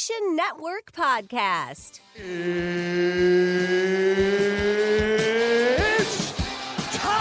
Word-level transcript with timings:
Action 0.00 0.34
Network 0.34 0.92
Podcast. 0.92 2.00
It's 2.14 2.32
time! 6.96 7.20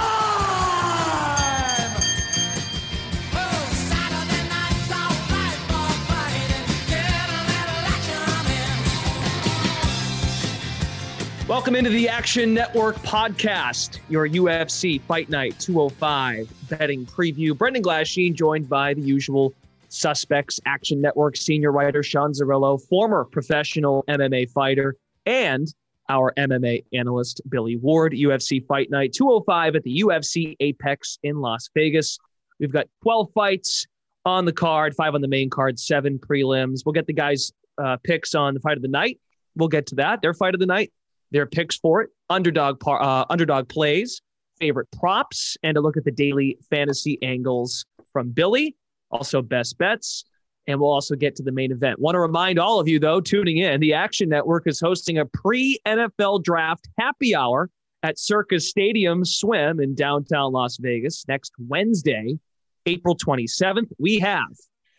Welcome 11.50 11.75
into 11.75 11.89
the 11.89 12.08
Action 12.08 12.53
Network 12.53 12.95
podcast, 13.00 14.00
your 14.08 14.30
UFC 14.30 15.02
Fight 15.02 15.30
Night 15.30 15.59
205 15.59 16.50
betting 16.70 17.05
preview. 17.05 17.58
Brendan 17.58 17.84
Glasheen 17.84 18.34
joined 18.34 18.70
by 18.70 18.94
the 18.94 19.02
usual 19.02 19.53
suspects, 19.91 20.59
Action 20.66 21.02
Network 21.02 21.35
senior 21.35 21.71
writer 21.71 22.03
Sean 22.03 22.31
Zerillo, 22.31 22.81
former 22.88 23.25
professional 23.25 24.03
MMA 24.07 24.49
fighter, 24.52 24.95
and 25.25 25.67
our 26.09 26.33
MMA 26.38 26.83
analyst 26.94 27.41
Billy 27.50 27.77
Ward. 27.77 28.14
UFC 28.14 28.66
Fight 28.66 28.89
Night 28.89 29.14
205 29.14 29.75
at 29.75 29.83
the 29.83 30.02
UFC 30.02 30.55
Apex 30.59 31.19
in 31.23 31.39
Las 31.39 31.69
Vegas. 31.75 32.17
We've 32.59 32.72
got 32.72 32.88
12 33.03 33.30
fights 33.33 33.86
on 34.25 34.45
the 34.45 34.52
card, 34.52 34.95
five 34.95 35.16
on 35.16 35.22
the 35.22 35.27
main 35.27 35.49
card, 35.49 35.80
seven 35.80 36.19
prelims. 36.19 36.81
We'll 36.86 36.94
get 36.94 37.08
the 37.08 37.14
guys' 37.14 37.52
uh, 37.77 37.97
picks 38.03 38.36
on 38.36 38.53
the 38.53 38.59
fight 38.59 38.75
of 38.75 38.81
the 38.81 38.89
night. 38.89 39.19
We'll 39.55 39.69
get 39.69 39.88
to 39.88 39.95
that. 39.95 40.21
Their 40.21 40.33
fight 40.33 40.53
of 40.53 40.59
the 40.59 40.66
night, 40.66 40.92
their 41.31 41.45
picks 41.45 41.77
for 41.77 42.02
it, 42.02 42.09
underdog 42.30 42.80
par, 42.80 43.02
uh, 43.02 43.25
underdog 43.30 43.69
plays, 43.69 44.21
favorite 44.59 44.88
props, 44.92 45.58
and 45.64 45.77
a 45.77 45.81
look 45.81 45.97
at 45.97 46.03
the 46.03 46.11
daily 46.11 46.58
fantasy 46.69 47.17
angles 47.21 47.86
from 48.11 48.30
Billy. 48.30 48.75
Also, 49.11 49.41
best 49.41 49.77
bets. 49.77 50.25
And 50.67 50.79
we'll 50.79 50.91
also 50.91 51.15
get 51.15 51.35
to 51.38 51.43
the 51.43 51.52
main 51.52 51.71
event. 51.71 51.99
Want 51.99 52.15
to 52.15 52.19
remind 52.19 52.59
all 52.59 52.79
of 52.79 52.88
you, 52.88 52.99
though, 52.99 53.21
tuning 53.21 53.57
in, 53.57 53.79
the 53.79 53.93
Action 53.93 54.29
Network 54.29 54.67
is 54.67 54.79
hosting 54.79 55.17
a 55.17 55.25
pre 55.25 55.79
NFL 55.88 56.43
draft 56.43 56.88
happy 56.99 57.35
hour 57.35 57.69
at 58.03 58.19
Circa 58.19 58.59
Stadium 58.59 59.25
Swim 59.25 59.80
in 59.80 59.95
downtown 59.95 60.53
Las 60.53 60.77
Vegas 60.77 61.25
next 61.27 61.53
Wednesday, 61.57 62.37
April 62.85 63.15
27th. 63.15 63.89
We 63.97 64.19
have 64.19 64.47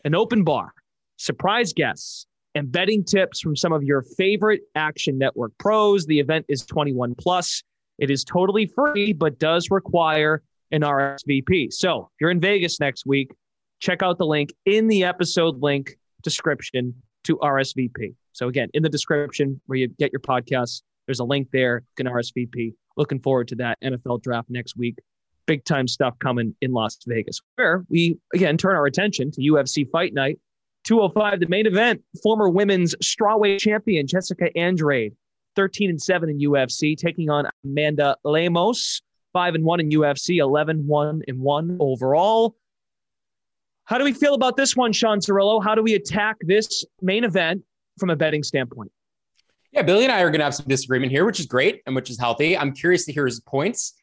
an 0.03 0.13
open 0.13 0.43
bar, 0.43 0.73
surprise 1.17 1.73
guests, 1.73 2.27
and 2.53 2.71
betting 2.71 3.03
tips 3.03 3.39
from 3.39 3.55
some 3.55 3.71
of 3.71 3.83
your 3.83 4.01
favorite 4.01 4.61
Action 4.75 5.17
Network 5.17 5.53
pros. 5.57 6.05
The 6.05 6.19
event 6.19 6.45
is 6.49 6.65
21 6.65 7.15
plus. 7.15 7.63
It 7.97 8.11
is 8.11 8.23
totally 8.23 8.65
free, 8.65 9.13
but 9.13 9.39
does 9.39 9.69
require 9.71 10.43
an 10.71 10.81
RSVP. 10.81 11.71
So 11.71 12.09
if 12.13 12.21
you're 12.21 12.31
in 12.31 12.39
Vegas 12.39 12.79
next 12.79 13.05
week, 13.05 13.31
check 13.81 14.01
out 14.01 14.17
the 14.17 14.25
link 14.25 14.53
in 14.65 14.87
the 14.87 15.03
episode 15.03 15.61
link 15.61 15.97
description 16.21 16.93
to 17.25 17.37
RSVP. 17.37 18.15
So 18.31 18.47
again, 18.47 18.69
in 18.73 18.83
the 18.83 18.89
description 18.89 19.59
where 19.65 19.77
you 19.77 19.87
get 19.99 20.13
your 20.13 20.21
podcasts, 20.21 20.81
there's 21.05 21.19
a 21.19 21.25
link 21.25 21.49
there. 21.51 21.83
You 21.97 22.05
can 22.05 22.13
RSVP. 22.13 22.73
Looking 22.95 23.19
forward 23.19 23.47
to 23.49 23.55
that 23.55 23.77
NFL 23.83 24.21
draft 24.21 24.49
next 24.49 24.77
week. 24.77 24.97
Big 25.47 25.65
time 25.65 25.87
stuff 25.87 26.17
coming 26.19 26.55
in 26.61 26.71
Las 26.71 26.97
Vegas, 27.07 27.41
where 27.55 27.83
we 27.89 28.17
again 28.33 28.57
turn 28.57 28.75
our 28.75 28.85
attention 28.85 29.31
to 29.31 29.41
UFC 29.41 29.89
Fight 29.89 30.13
Night 30.13 30.39
205, 30.85 31.39
the 31.39 31.47
main 31.47 31.65
event. 31.65 32.01
Former 32.21 32.47
women's 32.47 32.95
strawweight 33.03 33.59
champion 33.59 34.05
Jessica 34.07 34.55
Andrade, 34.55 35.13
13 35.55 35.89
and 35.89 36.01
7 36.01 36.29
in 36.29 36.39
UFC, 36.39 36.95
taking 36.95 37.29
on 37.29 37.47
Amanda 37.65 38.15
Lemos, 38.23 39.01
5 39.33 39.55
and 39.55 39.63
1 39.63 39.79
in 39.79 39.89
UFC, 39.89 40.37
11 40.37 40.85
1 40.85 41.21
and 41.27 41.39
1 41.39 41.77
overall. 41.79 42.55
How 43.85 43.97
do 43.97 44.03
we 44.03 44.13
feel 44.13 44.33
about 44.33 44.57
this 44.57 44.75
one, 44.75 44.93
Sean 44.93 45.19
Zerillo? 45.19 45.63
How 45.63 45.75
do 45.75 45.83
we 45.83 45.95
attack 45.95 46.37
this 46.41 46.85
main 47.01 47.23
event 47.23 47.63
from 47.99 48.09
a 48.09 48.15
betting 48.15 48.43
standpoint? 48.43 48.91
Yeah, 49.71 49.83
Billy 49.83 50.03
and 50.03 50.11
I 50.11 50.21
are 50.21 50.29
going 50.29 50.39
to 50.39 50.45
have 50.45 50.55
some 50.55 50.67
disagreement 50.67 51.11
here, 51.11 51.25
which 51.25 51.39
is 51.39 51.45
great 51.45 51.81
and 51.85 51.95
which 51.95 52.09
is 52.09 52.19
healthy. 52.19 52.57
I'm 52.57 52.73
curious 52.73 53.05
to 53.05 53.13
hear 53.13 53.25
his 53.25 53.39
points. 53.39 53.93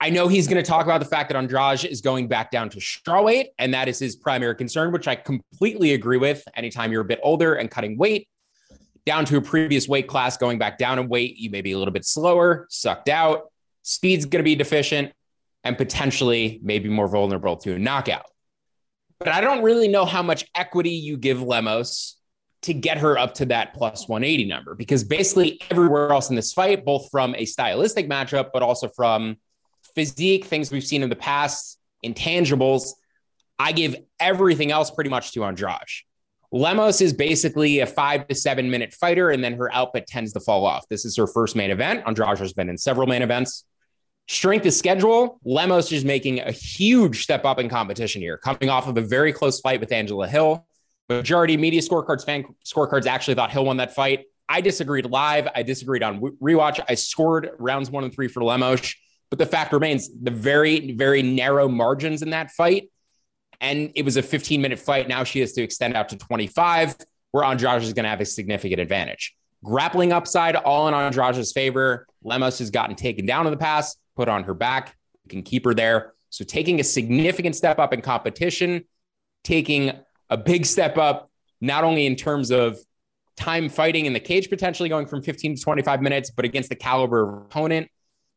I 0.00 0.10
know 0.10 0.28
he's 0.28 0.46
going 0.46 0.62
to 0.62 0.68
talk 0.68 0.84
about 0.84 1.00
the 1.00 1.06
fact 1.06 1.30
that 1.30 1.36
Andrade 1.36 1.84
is 1.86 2.00
going 2.02 2.28
back 2.28 2.50
down 2.50 2.68
to 2.70 2.78
strawweight, 2.78 3.46
and 3.58 3.72
that 3.72 3.88
is 3.88 3.98
his 3.98 4.14
primary 4.14 4.54
concern, 4.54 4.92
which 4.92 5.08
I 5.08 5.14
completely 5.14 5.94
agree 5.94 6.18
with. 6.18 6.42
Anytime 6.54 6.92
you're 6.92 7.00
a 7.00 7.06
bit 7.06 7.20
older 7.22 7.54
and 7.54 7.70
cutting 7.70 7.96
weight 7.96 8.28
down 9.06 9.24
to 9.26 9.38
a 9.38 9.40
previous 9.40 9.88
weight 9.88 10.06
class, 10.06 10.36
going 10.36 10.58
back 10.58 10.76
down 10.76 10.98
in 10.98 11.08
weight, 11.08 11.36
you 11.36 11.48
may 11.48 11.62
be 11.62 11.72
a 11.72 11.78
little 11.78 11.92
bit 11.94 12.04
slower, 12.04 12.66
sucked 12.68 13.08
out, 13.08 13.52
speed's 13.82 14.26
going 14.26 14.40
to 14.40 14.44
be 14.44 14.54
deficient, 14.54 15.12
and 15.64 15.78
potentially 15.78 16.60
maybe 16.62 16.88
more 16.88 17.08
vulnerable 17.08 17.56
to 17.56 17.74
a 17.74 17.78
knockout. 17.78 18.26
But 19.18 19.28
I 19.28 19.40
don't 19.40 19.62
really 19.62 19.88
know 19.88 20.04
how 20.04 20.22
much 20.22 20.44
equity 20.54 20.90
you 20.90 21.16
give 21.16 21.42
Lemos 21.42 22.16
to 22.62 22.74
get 22.74 22.98
her 22.98 23.16
up 23.18 23.34
to 23.34 23.46
that 23.46 23.74
plus 23.74 24.08
180 24.08 24.44
number, 24.46 24.74
because 24.74 25.04
basically 25.04 25.60
everywhere 25.70 26.10
else 26.10 26.30
in 26.30 26.36
this 26.36 26.52
fight, 26.52 26.84
both 26.84 27.10
from 27.10 27.34
a 27.36 27.44
stylistic 27.44 28.08
matchup, 28.08 28.50
but 28.52 28.62
also 28.62 28.88
from 28.88 29.36
physique, 29.94 30.44
things 30.44 30.70
we've 30.70 30.84
seen 30.84 31.02
in 31.02 31.08
the 31.08 31.16
past, 31.16 31.78
intangibles. 32.04 32.90
I 33.58 33.72
give 33.72 33.96
everything 34.20 34.70
else 34.70 34.90
pretty 34.90 35.10
much 35.10 35.32
to 35.32 35.44
Andrade. 35.44 35.78
Lemos 36.52 37.00
is 37.00 37.12
basically 37.12 37.80
a 37.80 37.86
five 37.86 38.26
to 38.28 38.34
seven 38.34 38.70
minute 38.70 38.94
fighter, 38.94 39.30
and 39.30 39.44
then 39.44 39.54
her 39.54 39.72
output 39.72 40.06
tends 40.06 40.32
to 40.32 40.40
fall 40.40 40.64
off. 40.64 40.88
This 40.88 41.04
is 41.04 41.16
her 41.16 41.26
first 41.26 41.56
main 41.56 41.70
event. 41.70 42.02
Andrade 42.06 42.38
has 42.38 42.52
been 42.52 42.68
in 42.68 42.78
several 42.78 43.06
main 43.06 43.22
events. 43.22 43.64
Strength 44.28 44.66
of 44.66 44.72
schedule, 44.72 45.38
Lemos 45.44 45.92
is 45.92 46.04
making 46.04 46.40
a 46.40 46.50
huge 46.50 47.22
step 47.22 47.44
up 47.44 47.60
in 47.60 47.68
competition 47.68 48.20
here, 48.20 48.36
coming 48.36 48.68
off 48.68 48.88
of 48.88 48.96
a 48.96 49.00
very 49.00 49.32
close 49.32 49.60
fight 49.60 49.78
with 49.78 49.92
Angela 49.92 50.26
Hill. 50.26 50.66
Majority 51.08 51.56
media 51.56 51.80
scorecards, 51.80 52.24
fan 52.24 52.44
scorecards 52.64 53.06
actually 53.06 53.34
thought 53.34 53.52
Hill 53.52 53.64
won 53.64 53.76
that 53.76 53.94
fight. 53.94 54.24
I 54.48 54.60
disagreed 54.60 55.06
live. 55.06 55.48
I 55.54 55.62
disagreed 55.62 56.02
on 56.02 56.20
rewatch. 56.42 56.80
I 56.88 56.94
scored 56.94 57.50
rounds 57.58 57.90
one 57.90 58.02
and 58.02 58.12
three 58.12 58.26
for 58.26 58.42
Lemos. 58.42 58.94
But 59.30 59.38
the 59.38 59.46
fact 59.46 59.72
remains 59.72 60.08
the 60.20 60.30
very, 60.30 60.92
very 60.92 61.22
narrow 61.22 61.68
margins 61.68 62.22
in 62.22 62.30
that 62.30 62.50
fight. 62.50 62.90
And 63.60 63.92
it 63.94 64.04
was 64.04 64.16
a 64.16 64.22
15 64.22 64.60
minute 64.60 64.78
fight. 64.78 65.08
Now 65.08 65.24
she 65.24 65.40
has 65.40 65.52
to 65.52 65.62
extend 65.62 65.94
out 65.94 66.08
to 66.10 66.16
25, 66.16 66.96
where 67.30 67.44
Andrade 67.44 67.82
is 67.82 67.92
going 67.92 68.04
to 68.04 68.10
have 68.10 68.20
a 68.20 68.24
significant 68.24 68.80
advantage. 68.80 69.36
Grappling 69.66 70.12
upside, 70.12 70.56
all 70.56 70.88
in 70.88 70.94
Andrade's 70.94 71.52
favor. 71.52 72.06
Lemos 72.22 72.58
has 72.60 72.70
gotten 72.70 72.96
taken 72.96 73.26
down 73.26 73.46
in 73.46 73.50
the 73.50 73.58
past, 73.58 73.98
put 74.14 74.28
on 74.28 74.44
her 74.44 74.54
back. 74.54 74.96
You 75.24 75.30
can 75.30 75.42
keep 75.42 75.64
her 75.64 75.74
there. 75.74 76.14
So 76.30 76.44
taking 76.44 76.80
a 76.80 76.84
significant 76.84 77.56
step 77.56 77.78
up 77.78 77.92
in 77.92 78.00
competition, 78.00 78.84
taking 79.44 79.92
a 80.30 80.36
big 80.36 80.66
step 80.66 80.96
up, 80.96 81.30
not 81.60 81.84
only 81.84 82.06
in 82.06 82.16
terms 82.16 82.50
of 82.50 82.78
time 83.36 83.68
fighting 83.68 84.06
in 84.06 84.12
the 84.12 84.20
cage, 84.20 84.48
potentially 84.48 84.88
going 84.88 85.06
from 85.06 85.22
15 85.22 85.56
to 85.56 85.62
25 85.62 86.00
minutes, 86.00 86.30
but 86.30 86.44
against 86.44 86.68
the 86.68 86.76
caliber 86.76 87.28
of 87.28 87.42
opponent 87.42 87.88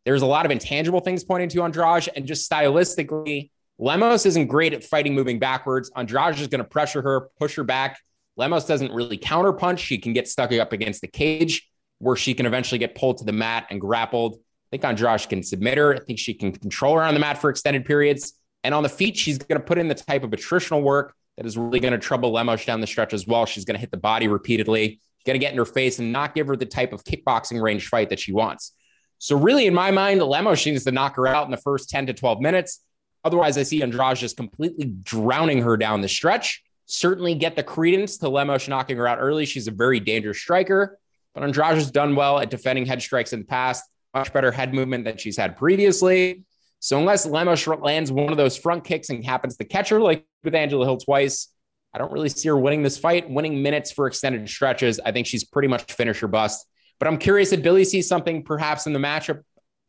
there's 0.06 0.22
a 0.22 0.26
lot 0.26 0.46
of 0.46 0.52
intangible 0.52 1.02
things 1.02 1.24
pointing 1.24 1.50
to 1.50 1.62
Andrade, 1.64 2.10
and 2.16 2.26
just 2.26 2.50
stylistically, 2.50 3.52
Lemos 3.78 4.26
isn't 4.26 4.48
great 4.48 4.74
at 4.74 4.84
fighting 4.84 5.14
moving 5.14 5.40
backwards. 5.40 5.92
Andrade 5.96 6.40
is 6.40 6.48
going 6.48 6.64
to 6.64 6.68
pressure 6.68 7.02
her, 7.02 7.30
push 7.38 7.56
her 7.56 7.64
back. 7.64 8.00
Lemos 8.40 8.66
doesn't 8.66 8.94
really 8.94 9.18
counterpunch. 9.18 9.80
She 9.80 9.98
can 9.98 10.14
get 10.14 10.26
stuck 10.26 10.54
up 10.54 10.72
against 10.72 11.02
the 11.02 11.08
cage 11.08 11.70
where 11.98 12.16
she 12.16 12.34
can 12.34 12.46
eventually 12.46 12.80
get 12.80 12.96
pulled 12.96 13.18
to 13.18 13.26
the 13.26 13.34
mat 13.34 13.68
and 13.70 13.82
grappled. 13.82 14.36
I 14.36 14.68
think 14.72 14.86
Andrade 14.86 15.28
can 15.28 15.44
submit 15.44 15.78
her. 15.78 15.94
I 15.94 16.00
think 16.00 16.20
she 16.20 16.34
can 16.34 16.54
control 16.54 16.96
her 16.96 17.04
on 17.04 17.14
the 17.14 17.20
mat 17.20 17.38
for 17.38 17.50
extended 17.50 17.84
periods. 17.84 18.34
And 18.64 18.74
on 18.74 18.84
the 18.84 18.90
feet, 18.90 19.18
she's 19.18 19.38
going 19.38 19.60
to 19.60 19.66
put 19.66 19.78
in 19.78 19.90
the 19.90 19.96
type 19.96 20.24
of 20.24 20.30
attritional 20.32 20.82
work 20.82 21.14
that 21.36 21.46
is 21.46 21.58
really 21.58 21.82
going 21.82 21.92
to 21.92 21.98
trouble 21.98 22.32
Lemos 22.32 22.64
down 22.64 22.80
the 22.80 22.88
stretch 22.88 23.14
as 23.14 23.28
well. 23.28 23.46
She's 23.46 23.66
going 23.66 23.76
to 23.76 23.80
hit 23.82 23.92
the 23.92 23.98
body 23.98 24.30
repeatedly, 24.30 25.02
going 25.26 25.36
to 25.36 25.40
get 25.40 25.52
in 25.52 25.58
her 25.58 25.66
face 25.66 26.00
and 26.00 26.14
not 26.14 26.34
give 26.34 26.48
her 26.48 26.56
the 26.56 26.66
type 26.66 26.94
of 26.94 27.04
kickboxing 27.04 27.62
range 27.62 27.90
fight 27.90 28.10
that 28.10 28.20
she 28.20 28.32
wants. 28.32 28.72
So 29.18 29.38
really, 29.38 29.68
in 29.68 29.74
my 29.74 29.92
mind, 29.92 30.22
Lemos 30.22 30.66
needs 30.66 30.86
to 30.86 30.94
knock 30.94 31.18
her 31.18 31.28
out 31.28 31.44
in 31.44 31.52
the 31.52 31.58
first 31.58 31.90
10 31.90 32.06
to 32.08 32.14
12 32.14 32.40
minutes. 32.40 32.80
Otherwise, 33.26 33.58
I 33.58 33.64
see 33.64 33.82
Andrade 33.84 34.16
just 34.16 34.38
completely 34.38 34.86
drowning 34.86 35.62
her 35.64 35.76
down 35.76 36.00
the 36.00 36.08
stretch. 36.08 36.64
Certainly 36.92 37.36
get 37.36 37.56
the 37.56 37.62
credence 37.62 38.18
to 38.18 38.30
Lemos 38.30 38.68
knocking 38.68 38.98
her 38.98 39.08
out 39.08 39.20
early. 39.20 39.46
She's 39.46 39.68
a 39.68 39.72
very 39.72 40.00
dangerous 40.00 40.40
striker, 40.40 40.98
but 41.36 41.44
Andrade 41.44 41.76
has 41.76 41.92
done 41.92 42.16
well 42.16 42.40
at 42.40 42.50
defending 42.50 42.88
head 42.88 43.00
strikes 43.00 43.32
in 43.32 43.42
the 43.42 43.46
past. 43.46 43.84
Much 44.16 44.34
better 44.34 44.52
head 44.52 44.74
movement 44.74 45.06
than 45.06 45.16
she's 45.18 45.38
had 45.38 45.56
previously. 45.56 46.44
So 46.80 46.98
unless 46.98 47.28
Lemos 47.28 47.68
lands 47.68 48.12
one 48.12 48.32
of 48.32 48.38
those 48.38 48.58
front 48.58 48.84
kicks 48.86 49.12
and 49.12 49.24
happens 49.24 49.56
to 49.58 49.66
catch 49.66 49.90
her, 49.90 50.00
like 50.00 50.26
with 50.44 50.56
Angela 50.56 50.84
Hill 50.84 50.98
twice, 50.98 51.50
I 51.94 52.00
don't 52.00 52.12
really 52.12 52.30
see 52.30 52.48
her 52.50 52.58
winning 52.58 52.82
this 52.82 52.98
fight, 52.98 53.30
winning 53.30 53.62
minutes 53.62 53.92
for 53.92 54.08
extended 54.08 54.50
stretches. 54.50 55.00
I 55.00 55.12
think 55.12 55.28
she's 55.28 55.44
pretty 55.44 55.68
much 55.68 55.94
finisher 55.94 56.28
bust. 56.28 56.66
But 56.98 57.08
I'm 57.08 57.20
curious 57.20 57.52
if 57.52 57.62
Billy 57.62 57.86
sees 57.86 58.08
something 58.08 58.44
perhaps 58.44 58.88
in 58.88 58.94
the 58.94 59.00
matchup 59.00 59.42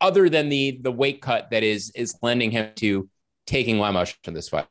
other 0.02 0.28
than 0.28 0.50
the 0.50 0.78
the 0.82 0.92
weight 0.92 1.22
cut 1.22 1.48
that 1.50 1.62
is 1.62 1.92
is 1.94 2.14
lending 2.20 2.50
him 2.50 2.70
to 2.76 3.08
taking 3.46 3.78
Lemos 3.78 4.14
in 4.26 4.34
this 4.34 4.50
fight. 4.50 4.66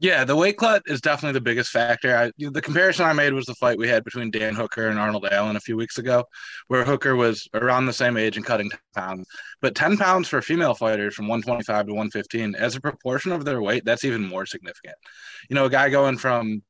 Yeah, 0.00 0.24
the 0.24 0.34
weight 0.34 0.56
cut 0.56 0.82
is 0.86 1.02
definitely 1.02 1.34
the 1.34 1.42
biggest 1.42 1.70
factor. 1.70 2.16
I, 2.16 2.32
the 2.38 2.62
comparison 2.62 3.04
I 3.04 3.12
made 3.12 3.34
was 3.34 3.44
the 3.44 3.54
fight 3.56 3.76
we 3.76 3.86
had 3.86 4.02
between 4.02 4.30
Dan 4.30 4.54
Hooker 4.54 4.88
and 4.88 4.98
Arnold 4.98 5.28
Allen 5.30 5.56
a 5.56 5.60
few 5.60 5.76
weeks 5.76 5.98
ago, 5.98 6.24
where 6.68 6.86
Hooker 6.86 7.16
was 7.16 7.46
around 7.52 7.84
the 7.84 7.92
same 7.92 8.16
age 8.16 8.38
and 8.38 8.46
cutting 8.46 8.70
10 8.70 8.78
pounds. 8.94 9.28
But 9.60 9.74
10 9.74 9.98
pounds 9.98 10.26
for 10.26 10.40
female 10.40 10.74
fighters 10.74 11.14
from 11.14 11.28
125 11.28 11.86
to 11.86 11.92
115, 11.92 12.54
as 12.54 12.76
a 12.76 12.80
proportion 12.80 13.30
of 13.30 13.44
their 13.44 13.60
weight, 13.60 13.84
that's 13.84 14.04
even 14.04 14.26
more 14.26 14.46
significant. 14.46 14.96
You 15.50 15.54
know, 15.54 15.66
a 15.66 15.70
guy 15.70 15.90
going 15.90 16.16
from, 16.16 16.62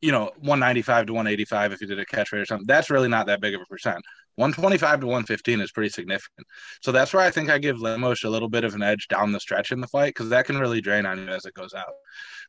you 0.00 0.10
know, 0.10 0.30
195 0.38 1.06
to 1.06 1.12
185, 1.12 1.72
if 1.72 1.82
you 1.82 1.86
did 1.86 1.98
a 1.98 2.06
catch 2.06 2.32
rate 2.32 2.40
or 2.40 2.46
something, 2.46 2.66
that's 2.66 2.88
really 2.88 3.08
not 3.08 3.26
that 3.26 3.42
big 3.42 3.54
of 3.54 3.60
a 3.60 3.66
percent. 3.66 4.02
125 4.36 5.00
to 5.00 5.06
115 5.06 5.60
is 5.60 5.70
pretty 5.70 5.90
significant. 5.90 6.46
So 6.80 6.92
that's 6.92 7.12
where 7.12 7.22
I 7.22 7.30
think 7.30 7.50
I 7.50 7.58
give 7.58 7.78
Lemos 7.78 8.24
a 8.24 8.30
little 8.30 8.48
bit 8.48 8.64
of 8.64 8.74
an 8.74 8.82
edge 8.82 9.06
down 9.08 9.32
the 9.32 9.38
stretch 9.38 9.70
in 9.70 9.82
the 9.82 9.86
fight 9.86 10.14
because 10.14 10.30
that 10.30 10.46
can 10.46 10.56
really 10.56 10.80
drain 10.80 11.04
on 11.04 11.18
you 11.18 11.28
as 11.28 11.44
it 11.44 11.52
goes 11.52 11.74
out. 11.74 11.92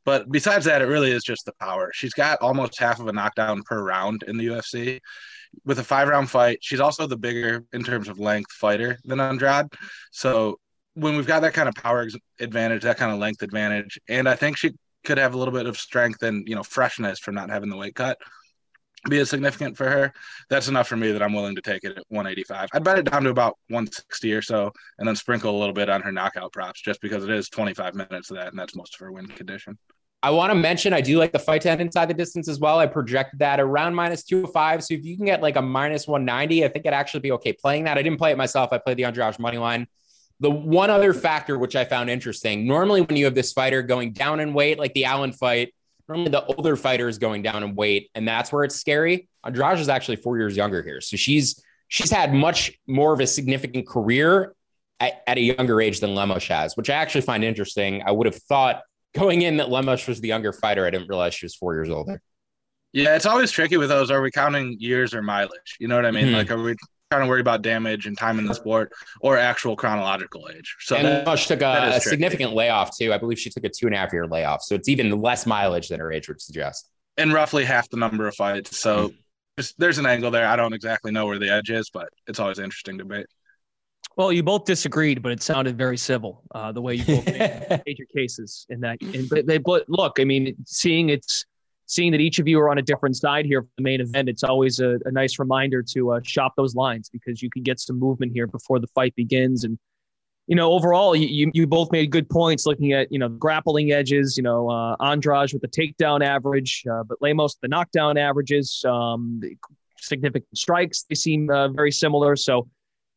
But 0.05 0.31
besides 0.31 0.65
that, 0.65 0.81
it 0.81 0.85
really 0.85 1.11
is 1.11 1.23
just 1.23 1.45
the 1.45 1.53
power. 1.59 1.91
She's 1.93 2.13
got 2.13 2.41
almost 2.41 2.79
half 2.79 2.99
of 2.99 3.07
a 3.07 3.13
knockdown 3.13 3.63
per 3.63 3.81
round 3.81 4.23
in 4.23 4.37
the 4.37 4.47
UFC. 4.47 4.99
With 5.65 5.79
a 5.79 5.83
five 5.83 6.07
round 6.07 6.29
fight, 6.29 6.59
she's 6.61 6.79
also 6.79 7.07
the 7.07 7.17
bigger 7.17 7.63
in 7.73 7.83
terms 7.83 8.07
of 8.07 8.19
length 8.19 8.51
fighter 8.51 8.97
than 9.05 9.19
Andrade. 9.19 9.67
So 10.11 10.59
when 10.93 11.15
we've 11.15 11.27
got 11.27 11.41
that 11.41 11.53
kind 11.53 11.67
of 11.67 11.75
power 11.75 12.07
advantage, 12.39 12.83
that 12.83 12.97
kind 12.97 13.11
of 13.11 13.19
length 13.19 13.41
advantage, 13.41 13.99
and 14.07 14.29
I 14.29 14.35
think 14.35 14.57
she 14.57 14.71
could 15.05 15.17
have 15.17 15.33
a 15.33 15.37
little 15.37 15.53
bit 15.53 15.65
of 15.65 15.77
strength 15.77 16.23
and 16.23 16.47
you 16.47 16.55
know 16.55 16.63
freshness 16.63 17.19
from 17.19 17.35
not 17.35 17.49
having 17.49 17.69
the 17.69 17.77
weight 17.77 17.95
cut 17.95 18.17
be 19.09 19.19
as 19.19 19.29
significant 19.29 19.77
for 19.77 19.89
her, 19.89 20.13
that's 20.49 20.67
enough 20.67 20.87
for 20.87 20.97
me 20.97 21.11
that 21.11 21.21
I'm 21.21 21.33
willing 21.33 21.55
to 21.55 21.61
take 21.61 21.83
it 21.83 21.97
at 21.97 22.03
185. 22.09 22.69
I'd 22.73 22.83
bet 22.83 22.99
it 22.99 23.09
down 23.09 23.23
to 23.23 23.29
about 23.29 23.57
160 23.69 24.33
or 24.33 24.41
so, 24.41 24.71
and 24.97 25.07
then 25.07 25.15
sprinkle 25.15 25.55
a 25.55 25.59
little 25.59 25.73
bit 25.73 25.89
on 25.89 26.01
her 26.01 26.11
knockout 26.11 26.51
props, 26.51 26.81
just 26.81 27.01
because 27.01 27.23
it 27.23 27.29
is 27.29 27.49
25 27.49 27.95
minutes 27.95 28.31
of 28.31 28.37
that, 28.37 28.47
and 28.47 28.59
that's 28.59 28.75
most 28.75 28.95
of 28.95 28.99
her 29.01 29.11
win 29.11 29.27
condition. 29.27 29.77
I 30.25 30.31
want 30.31 30.49
to 30.49 30.55
mention 30.55 30.91
I 30.91 31.01
do 31.01 31.19
like 31.19 31.31
the 31.31 31.37
fight 31.37 31.61
to 31.61 31.69
end 31.69 31.81
inside 31.81 32.07
the 32.07 32.13
distance 32.15 32.47
as 32.47 32.59
well. 32.59 32.79
I 32.79 32.87
projected 32.87 33.41
that 33.41 33.59
around 33.59 33.93
minus 33.93 34.23
205. 34.23 34.83
So 34.83 34.95
if 34.95 35.05
you 35.05 35.15
can 35.15 35.27
get 35.27 35.43
like 35.43 35.55
a 35.55 35.61
minus 35.61 36.07
190, 36.07 36.65
I 36.65 36.67
think 36.67 36.83
it'd 36.83 36.95
actually 36.95 37.19
be 37.19 37.31
okay 37.33 37.53
playing 37.53 37.83
that. 37.83 37.99
I 37.99 38.01
didn't 38.01 38.17
play 38.17 38.31
it 38.31 38.35
myself. 38.35 38.73
I 38.73 38.79
played 38.79 38.97
the 38.97 39.03
Andrade 39.03 39.37
money 39.37 39.59
line. 39.59 39.85
The 40.39 40.49
one 40.49 40.89
other 40.89 41.13
factor 41.13 41.59
which 41.59 41.75
I 41.75 41.85
found 41.85 42.09
interesting, 42.09 42.65
normally 42.65 43.01
when 43.01 43.17
you 43.17 43.25
have 43.25 43.35
this 43.35 43.53
fighter 43.53 43.83
going 43.83 44.13
down 44.13 44.39
in 44.39 44.55
weight, 44.55 44.79
like 44.79 44.95
the 44.95 45.05
Allen 45.05 45.31
fight, 45.31 45.75
normally 46.09 46.31
the 46.31 46.43
older 46.43 46.75
fighter 46.75 47.07
is 47.07 47.19
going 47.19 47.43
down 47.43 47.61
in 47.61 47.75
weight, 47.75 48.09
and 48.15 48.27
that's 48.27 48.51
where 48.51 48.63
it's 48.63 48.77
scary. 48.77 49.29
Andrade 49.45 49.77
is 49.77 49.89
actually 49.89 50.15
four 50.15 50.39
years 50.39 50.57
younger 50.57 50.81
here, 50.81 51.01
so 51.01 51.17
she's 51.17 51.63
she's 51.87 52.09
had 52.09 52.33
much 52.33 52.71
more 52.87 53.13
of 53.13 53.19
a 53.19 53.27
significant 53.27 53.87
career 53.87 54.55
at, 54.99 55.21
at 55.27 55.37
a 55.37 55.41
younger 55.41 55.79
age 55.79 55.99
than 55.99 56.15
Lemos 56.15 56.47
has, 56.47 56.75
which 56.75 56.89
I 56.89 56.95
actually 56.95 57.21
find 57.21 57.43
interesting. 57.43 58.01
I 58.03 58.11
would 58.11 58.25
have 58.25 58.35
thought 58.35 58.81
going 59.15 59.41
in 59.41 59.57
that 59.57 59.69
Lemos 59.69 60.07
was 60.07 60.21
the 60.21 60.27
younger 60.27 60.53
fighter. 60.53 60.85
I 60.85 60.89
didn't 60.89 61.07
realize 61.07 61.33
she 61.33 61.45
was 61.45 61.55
four 61.55 61.73
years 61.73 61.89
older. 61.89 62.21
Yeah, 62.93 63.15
it's 63.15 63.25
always 63.25 63.51
tricky 63.51 63.77
with 63.77 63.89
those. 63.89 64.09
Are 64.09 64.21
we 64.21 64.31
counting 64.31 64.77
years 64.79 65.13
or 65.13 65.21
mileage? 65.21 65.75
You 65.79 65.87
know 65.87 65.95
what 65.95 66.05
I 66.05 66.11
mean? 66.11 66.27
Mm-hmm. 66.27 66.35
Like, 66.35 66.51
are 66.51 66.61
we 66.61 66.75
kind 67.11 67.23
of 67.23 67.29
worry 67.29 67.41
about 67.41 67.61
damage 67.61 68.07
and 68.07 68.17
time 68.17 68.39
in 68.39 68.45
the 68.45 68.53
sport 68.53 68.91
or 69.21 69.37
actual 69.37 69.75
chronological 69.75 70.49
age. 70.53 70.75
So 70.79 70.95
and 70.95 71.05
that, 71.05 71.37
took 71.39 71.61
a, 71.61 71.91
a 71.95 72.01
significant 72.01 72.53
layoff 72.53 72.97
too. 72.97 73.13
I 73.13 73.17
believe 73.17 73.39
she 73.39 73.49
took 73.49 73.63
a 73.63 73.69
two 73.69 73.85
and 73.85 73.95
a 73.95 73.97
half 73.97 74.11
year 74.11 74.27
layoff. 74.27 74.63
So 74.63 74.75
it's 74.75 74.89
even 74.89 75.21
less 75.21 75.45
mileage 75.45 75.89
than 75.89 75.99
her 75.99 76.11
age 76.11 76.27
would 76.27 76.41
suggest. 76.41 76.89
And 77.17 77.31
roughly 77.31 77.63
half 77.63 77.89
the 77.89 77.97
number 77.97 78.27
of 78.27 78.35
fights. 78.35 78.79
So 78.79 79.09
mm-hmm. 79.09 79.15
there's, 79.55 79.73
there's 79.77 79.97
an 79.97 80.05
angle 80.05 80.31
there. 80.31 80.47
I 80.47 80.55
don't 80.55 80.73
exactly 80.73 81.11
know 81.11 81.25
where 81.25 81.39
the 81.39 81.49
edge 81.49 81.69
is, 81.69 81.89
but 81.89 82.09
it's 82.27 82.39
always 82.39 82.59
interesting 82.59 82.97
debate. 82.97 83.27
Well, 84.17 84.31
you 84.31 84.43
both 84.43 84.63
disagreed, 84.63 85.21
but 85.21 85.33
it 85.33 85.43
sounded 85.43 85.77
very 85.77 85.97
civil 85.97 86.41
uh, 86.53 86.71
the 86.71 86.81
way 86.81 86.95
you 86.95 87.05
both 87.05 87.25
made, 87.25 87.81
made 87.85 87.99
your 87.99 88.07
cases 88.15 88.65
in 88.69 88.79
that. 88.79 89.01
And, 89.01 89.27
but, 89.29 89.45
they, 89.45 89.57
but 89.57 89.89
look, 89.89 90.19
I 90.19 90.23
mean, 90.23 90.55
seeing 90.65 91.09
it's 91.09 91.45
seeing 91.87 92.11
that 92.11 92.21
each 92.21 92.39
of 92.39 92.47
you 92.47 92.59
are 92.59 92.69
on 92.69 92.77
a 92.77 92.81
different 92.81 93.15
side 93.15 93.45
here 93.45 93.61
for 93.61 93.69
the 93.77 93.83
main 93.83 94.01
event, 94.01 94.29
it's 94.29 94.43
always 94.43 94.79
a, 94.79 94.97
a 95.05 95.11
nice 95.11 95.37
reminder 95.37 95.83
to 95.83 96.13
uh, 96.13 96.19
shop 96.23 96.53
those 96.57 96.75
lines 96.75 97.09
because 97.09 97.41
you 97.41 97.49
can 97.49 97.61
get 97.63 97.79
some 97.79 97.99
movement 97.99 98.31
here 98.33 98.47
before 98.47 98.79
the 98.79 98.87
fight 98.87 99.13
begins. 99.15 99.63
And, 99.63 99.77
you 100.47 100.55
know, 100.55 100.71
overall, 100.71 101.15
you, 101.15 101.51
you 101.53 101.67
both 101.67 101.91
made 101.91 102.11
good 102.11 102.29
points 102.29 102.65
looking 102.65 102.93
at, 102.93 103.11
you 103.11 103.19
know, 103.19 103.29
grappling 103.29 103.91
edges, 103.91 104.35
you 104.37 104.43
know, 104.43 104.69
uh, 104.69 104.95
Andrade 104.99 105.53
with 105.53 105.61
the 105.61 105.67
takedown 105.67 106.23
average, 106.23 106.83
uh, 106.91 107.03
but 107.03 107.21
Lemos, 107.21 107.57
the 107.61 107.67
knockdown 107.67 108.17
averages, 108.17 108.83
um, 108.87 109.41
significant 109.99 110.57
strikes, 110.57 111.03
they 111.03 111.15
seem 111.15 111.49
uh, 111.49 111.67
very 111.67 111.91
similar. 111.91 112.35
So, 112.35 112.67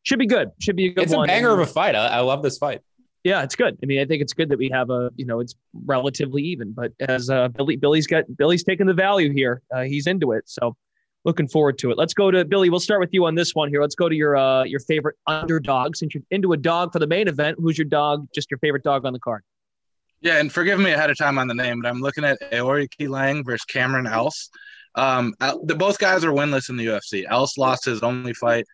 should 0.03 0.19
be 0.19 0.27
good. 0.27 0.49
Should 0.59 0.75
be 0.75 0.87
a 0.87 0.89
good 0.89 0.97
one. 0.97 1.03
it's 1.03 1.13
one. 1.13 1.29
a 1.29 1.33
banger 1.33 1.51
of 1.51 1.59
a 1.59 1.65
fight. 1.65 1.95
I, 1.95 2.07
I 2.07 2.19
love 2.19 2.43
this 2.43 2.57
fight 2.57 2.81
yeah, 3.23 3.43
it's 3.43 3.55
good. 3.55 3.77
I 3.83 3.85
mean, 3.85 3.99
I 3.99 4.05
think 4.05 4.21
it's 4.21 4.33
good 4.33 4.49
that 4.49 4.57
we 4.57 4.69
have 4.69 4.89
a, 4.89 5.11
you 5.15 5.25
know, 5.25 5.39
it's 5.39 5.55
relatively 5.85 6.41
even. 6.43 6.71
But 6.71 6.93
as 7.01 7.29
uh, 7.29 7.49
Billy, 7.49 7.75
Billy's 7.75 8.07
got 8.07 8.23
Billy's 8.37 8.63
taking 8.63 8.87
the 8.87 8.93
value 8.93 9.33
here. 9.33 9.61
Uh, 9.73 9.81
he's 9.81 10.07
into 10.07 10.31
it, 10.31 10.43
so 10.47 10.75
looking 11.25 11.47
forward 11.47 11.77
to 11.79 11.91
it. 11.91 11.97
Let's 11.97 12.13
go 12.13 12.31
to 12.31 12.45
Billy. 12.45 12.69
We'll 12.69 12.79
start 12.79 13.01
with 13.01 13.09
you 13.11 13.25
on 13.25 13.35
this 13.35 13.53
one 13.53 13.69
here. 13.69 13.81
Let's 13.81 13.95
go 13.95 14.07
to 14.07 14.15
your 14.15 14.37
uh, 14.37 14.63
your 14.63 14.79
favorite 14.79 15.17
underdog. 15.27 15.97
Since 15.97 16.15
you're 16.15 16.23
into 16.31 16.53
a 16.53 16.57
dog 16.57 16.93
for 16.93 16.99
the 16.99 17.07
main 17.07 17.27
event, 17.27 17.57
who's 17.59 17.77
your 17.77 17.85
dog? 17.85 18.27
Just 18.33 18.49
your 18.49 18.57
favorite 18.59 18.83
dog 18.83 19.05
on 19.05 19.11
the 19.11 19.19
card? 19.19 19.43
Yeah, 20.21 20.37
and 20.37 20.51
forgive 20.51 20.79
me 20.79 20.91
ahead 20.91 21.09
of 21.09 21.17
time 21.17 21.37
on 21.37 21.47
the 21.47 21.53
name, 21.53 21.81
but 21.81 21.89
I'm 21.89 22.01
looking 22.01 22.25
at 22.25 22.39
Aoriqileng 22.51 23.45
versus 23.45 23.63
Cameron 23.65 24.07
Else. 24.07 24.49
Um, 24.95 25.33
the, 25.39 25.75
both 25.75 25.97
guys 25.97 26.25
are 26.25 26.31
winless 26.31 26.69
in 26.69 26.75
the 26.75 26.85
UFC. 26.87 27.25
Else 27.29 27.57
lost 27.57 27.85
his 27.85 28.01
only 28.01 28.33
fight 28.33 28.65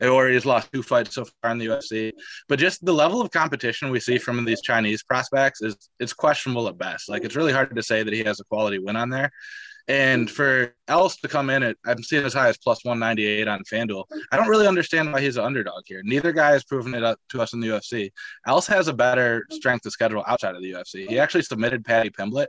Aori 0.00 0.34
has 0.34 0.46
lost 0.46 0.72
two 0.72 0.82
fights 0.82 1.14
so 1.14 1.24
far 1.42 1.52
in 1.52 1.58
the 1.58 1.66
UFC, 1.66 2.12
but 2.48 2.58
just 2.58 2.84
the 2.84 2.92
level 2.92 3.20
of 3.20 3.30
competition 3.30 3.90
we 3.90 4.00
see 4.00 4.18
from 4.18 4.44
these 4.44 4.62
Chinese 4.62 5.02
prospects 5.02 5.62
is 5.62 5.76
it's 5.98 6.12
questionable 6.12 6.68
at 6.68 6.78
best. 6.78 7.08
Like 7.08 7.24
it's 7.24 7.36
really 7.36 7.52
hard 7.52 7.74
to 7.74 7.82
say 7.82 8.02
that 8.02 8.14
he 8.14 8.24
has 8.24 8.40
a 8.40 8.44
quality 8.44 8.78
win 8.78 8.96
on 8.96 9.10
there. 9.10 9.30
And 9.88 10.30
for 10.30 10.74
Else 10.86 11.16
to 11.18 11.28
come 11.28 11.50
in 11.50 11.62
at, 11.62 11.76
I'm 11.86 12.02
seeing 12.02 12.24
as 12.24 12.34
high 12.34 12.48
as 12.48 12.58
plus 12.58 12.84
198 12.84 13.48
on 13.48 13.62
FanDuel. 13.70 14.04
I 14.30 14.36
don't 14.36 14.48
really 14.48 14.66
understand 14.66 15.12
why 15.12 15.20
he's 15.20 15.36
an 15.36 15.44
underdog 15.44 15.82
here. 15.86 16.00
Neither 16.04 16.32
guy 16.32 16.50
has 16.50 16.64
proven 16.64 16.94
it 16.94 17.02
up 17.02 17.18
to 17.30 17.40
us 17.40 17.52
in 17.52 17.60
the 17.60 17.68
UFC. 17.68 18.10
Else 18.46 18.66
has 18.66 18.88
a 18.88 18.92
better 18.92 19.46
strength 19.50 19.86
of 19.86 19.92
schedule 19.92 20.24
outside 20.26 20.54
of 20.54 20.62
the 20.62 20.72
UFC. 20.72 21.08
He 21.08 21.18
actually 21.18 21.42
submitted 21.42 21.84
Paddy 21.84 22.10
Pimblett 22.10 22.48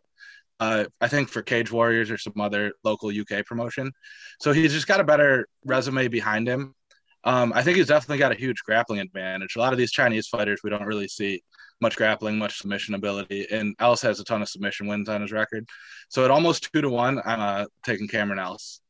uh, 0.62 0.86
I 1.02 1.08
think 1.08 1.28
for 1.28 1.42
Cage 1.42 1.72
Warriors 1.72 2.12
or 2.12 2.20
some 2.20 2.40
other 2.40 2.72
local 2.84 3.10
UK 3.10 3.44
promotion. 3.46 3.92
So 4.40 4.54
he's 4.54 4.72
just 4.72 4.88
got 4.88 5.00
a 5.00 5.04
better 5.04 5.48
resume 5.66 6.08
behind 6.08 6.48
him. 6.48 6.76
Um, 7.24 7.54
I 7.56 7.62
think 7.62 7.78
he's 7.78 7.88
definitely 7.88 8.18
got 8.18 8.32
a 8.32 8.36
huge 8.36 8.60
grappling 8.66 9.00
advantage. 9.00 9.56
A 9.56 9.60
lot 9.60 9.74
of 9.74 9.80
these 9.80 9.92
Chinese 9.92 10.28
fighters, 10.28 10.62
we 10.64 10.70
don't 10.70 10.86
really 10.86 11.08
see 11.08 11.44
much 11.80 11.96
grappling, 11.96 12.38
much 12.38 12.60
submission 12.60 12.94
ability, 12.94 13.48
and 13.52 13.76
Else 13.80 14.02
has 14.02 14.20
a 14.20 14.24
ton 14.24 14.42
of 14.42 14.50
submission 14.50 14.88
wins 14.88 15.10
on 15.10 15.22
his 15.22 15.32
record. 15.32 15.68
So 16.10 16.24
at 16.26 16.32
almost 16.32 16.70
two 16.72 16.82
to 16.82 16.90
one, 16.90 17.20
I'm 17.26 17.40
uh, 17.40 17.66
taking 17.84 18.08
Cameron 18.08 18.40
Else. 18.40 18.82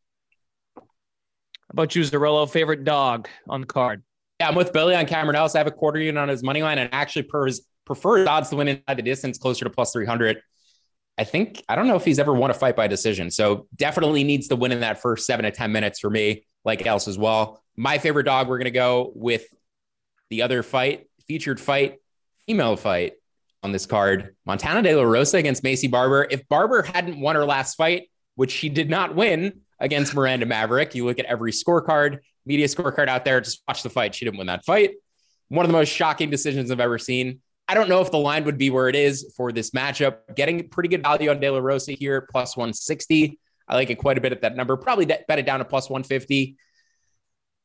How 0.75 0.83
about 1.71 1.95
you, 1.95 2.03
Zerillo? 2.03 2.50
Favorite 2.50 2.83
dog 2.83 3.29
on 3.47 3.61
the 3.61 3.67
card? 3.67 4.03
Yeah, 4.39 4.50
I'm 4.50 4.55
with 4.55 4.73
Billy 4.73 4.95
on 4.95 5.05
Cameron 5.05 5.35
Else. 5.35 5.55
I 5.55 5.59
have 5.59 5.67
a 5.67 5.71
quarter 5.71 6.00
unit 6.00 6.19
on 6.19 6.27
his 6.27 6.43
money 6.43 6.63
line, 6.63 6.77
and 6.77 6.89
actually 6.93 7.23
prefers 7.23 7.61
preferred 7.85 8.27
odds 8.27 8.50
to 8.50 8.55
win 8.55 8.67
inside 8.67 8.97
the 8.97 9.01
distance, 9.01 9.38
closer 9.38 9.65
to 9.65 9.69
plus 9.69 9.91
300. 9.91 10.41
I 11.17 11.23
think 11.23 11.63
I 11.69 11.75
don't 11.75 11.88
know 11.88 11.95
if 11.95 12.05
he's 12.05 12.19
ever 12.19 12.33
won 12.33 12.51
a 12.51 12.53
fight 12.53 12.75
by 12.75 12.88
decision, 12.88 13.31
so 13.31 13.67
definitely 13.75 14.23
needs 14.23 14.47
to 14.47 14.55
win 14.55 14.71
in 14.71 14.79
that 14.79 15.01
first 15.01 15.25
seven 15.25 15.45
to 15.45 15.51
ten 15.51 15.71
minutes 15.71 16.00
for 16.00 16.09
me, 16.09 16.45
like 16.65 16.86
Else 16.86 17.08
as 17.08 17.18
well. 17.18 17.62
My 17.75 17.98
favorite 17.98 18.24
dog, 18.24 18.48
we're 18.48 18.58
going 18.58 18.65
to 18.65 18.72
go 18.72 19.12
with 19.15 19.46
the 20.30 20.44
other 20.44 20.63
fight, 20.63 21.08
featured 21.27 21.60
fight, 21.60 22.00
female 22.46 22.75
fight 22.75 23.13
on 23.63 23.72
this 23.72 23.86
card 23.86 24.36
Montana 24.46 24.82
De 24.82 24.96
La 24.96 25.03
Rosa 25.03 25.38
against 25.38 25.63
Maycee 25.63 25.89
Barber. 25.89 26.27
If 26.30 26.48
Barber 26.50 26.82
hadn't 26.82 27.20
won 27.20 27.36
her 27.36 27.46
last 27.46 27.75
fight, 27.75 28.10
which 28.36 28.51
she 28.51 28.70
did 28.70 28.89
not 28.89 29.15
win 29.15 29.62
against 29.80 30.13
Miranda 30.13 30.46
Maverick, 30.46 30.96
you 30.96 31.06
look 31.06 31.20
at 31.20 31.25
every 31.25 31.51
scorecard, 31.51 32.20
media 32.46 32.68
scorecard 32.68 33.08
out 33.08 33.25
there, 33.25 33.41
just 33.41 33.62
watch 33.68 33.84
the 33.84 33.89
fight. 33.89 34.15
She 34.15 34.25
didn't 34.25 34.38
win 34.38 34.48
that 34.48 34.65
fight. 34.65 34.91
One 35.50 35.65
of 35.65 35.72
the 35.72 35.77
most 35.77 35.89
shocking 35.89 36.30
decisions 36.30 36.72
I've 36.72 36.80
ever 36.80 36.98
seen. 36.98 37.41
I 37.68 37.74
don't 37.74 37.89
know 37.89 38.01
if 38.01 38.12
the 38.12 38.18
line 38.18 38.46
would 38.46 38.58
be 38.58 38.70
where 38.70 38.89
it 38.89 38.96
is 38.96 39.34
for 39.38 39.51
this 39.51 39.72
matchup. 39.72 40.36
Getting 40.36 40.68
pretty 40.70 40.89
good 40.89 41.03
value 41.03 41.30
on 41.30 41.39
De 41.39 41.50
La 41.50 41.60
Rosa 41.60 41.91
here, 41.91 42.27
plus 42.30 42.58
160. 42.58 43.39
I 43.68 43.75
like 43.75 43.89
it 43.89 43.96
quite 43.96 44.18
a 44.18 44.22
bit 44.22 44.32
at 44.32 44.41
that 44.41 44.56
number. 44.56 44.75
Probably 44.77 45.06
bet 45.06 45.25
it 45.30 45.46
down 45.46 45.60
to 45.60 45.65
plus 45.65 45.89
150. 45.89 46.58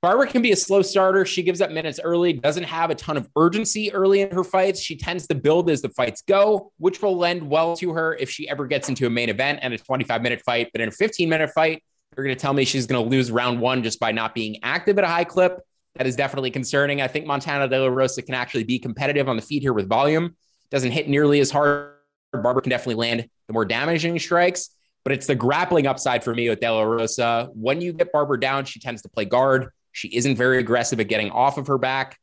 Barber 0.02 0.26
can 0.26 0.42
be 0.42 0.52
a 0.52 0.56
slow 0.56 0.82
starter. 0.82 1.24
She 1.24 1.42
gives 1.42 1.60
up 1.60 1.70
minutes 1.70 1.98
early, 2.02 2.34
doesn't 2.34 2.64
have 2.64 2.90
a 2.90 2.94
ton 2.94 3.16
of 3.16 3.28
urgency 3.36 3.92
early 3.92 4.20
in 4.20 4.30
her 4.30 4.44
fights. 4.44 4.80
She 4.80 4.96
tends 4.96 5.26
to 5.28 5.34
build 5.34 5.70
as 5.70 5.82
the 5.82 5.88
fights 5.88 6.22
go, 6.22 6.70
which 6.78 7.02
will 7.02 7.16
lend 7.16 7.48
well 7.48 7.76
to 7.78 7.92
her 7.94 8.14
if 8.14 8.30
she 8.30 8.48
ever 8.48 8.66
gets 8.66 8.88
into 8.88 9.06
a 9.06 9.10
main 9.10 9.30
event 9.30 9.60
and 9.62 9.74
a 9.74 9.78
25 9.78 10.22
minute 10.22 10.42
fight. 10.42 10.68
But 10.72 10.80
in 10.80 10.88
a 10.88 10.92
15 10.92 11.28
minute 11.28 11.50
fight, 11.50 11.82
you're 12.16 12.24
going 12.24 12.36
to 12.36 12.40
tell 12.40 12.52
me 12.52 12.64
she's 12.64 12.86
going 12.86 13.02
to 13.02 13.10
lose 13.10 13.30
round 13.32 13.60
one 13.60 13.82
just 13.82 13.98
by 13.98 14.12
not 14.12 14.34
being 14.34 14.58
active 14.62 14.98
at 14.98 15.04
a 15.04 15.08
high 15.08 15.24
clip. 15.24 15.58
That 15.96 16.06
is 16.06 16.14
definitely 16.14 16.50
concerning. 16.50 17.00
I 17.00 17.08
think 17.08 17.26
Montana 17.26 17.66
De 17.68 17.80
La 17.80 17.88
Rosa 17.88 18.22
can 18.22 18.34
actually 18.34 18.64
be 18.64 18.78
competitive 18.78 19.28
on 19.28 19.36
the 19.36 19.42
feet 19.42 19.62
here 19.62 19.72
with 19.72 19.88
volume. 19.88 20.36
Doesn't 20.70 20.92
hit 20.92 21.08
nearly 21.08 21.40
as 21.40 21.50
hard 21.50 21.96
Barber 22.32 22.60
can 22.60 22.70
definitely 22.70 22.96
land 22.96 23.28
the 23.46 23.52
more 23.52 23.64
damaging 23.64 24.18
strikes, 24.18 24.70
but 25.06 25.12
it's 25.12 25.28
the 25.28 25.36
grappling 25.36 25.86
upside 25.86 26.24
for 26.24 26.34
me 26.34 26.48
with 26.48 26.58
De 26.58 26.68
La 26.68 26.82
Rosa. 26.82 27.48
When 27.54 27.80
you 27.80 27.92
get 27.92 28.10
Barber 28.10 28.36
down, 28.36 28.64
she 28.64 28.80
tends 28.80 29.02
to 29.02 29.08
play 29.08 29.24
guard. 29.24 29.68
She 29.92 30.08
isn't 30.08 30.34
very 30.34 30.58
aggressive 30.58 30.98
at 30.98 31.06
getting 31.06 31.30
off 31.30 31.58
of 31.58 31.68
her 31.68 31.78
back. 31.78 32.18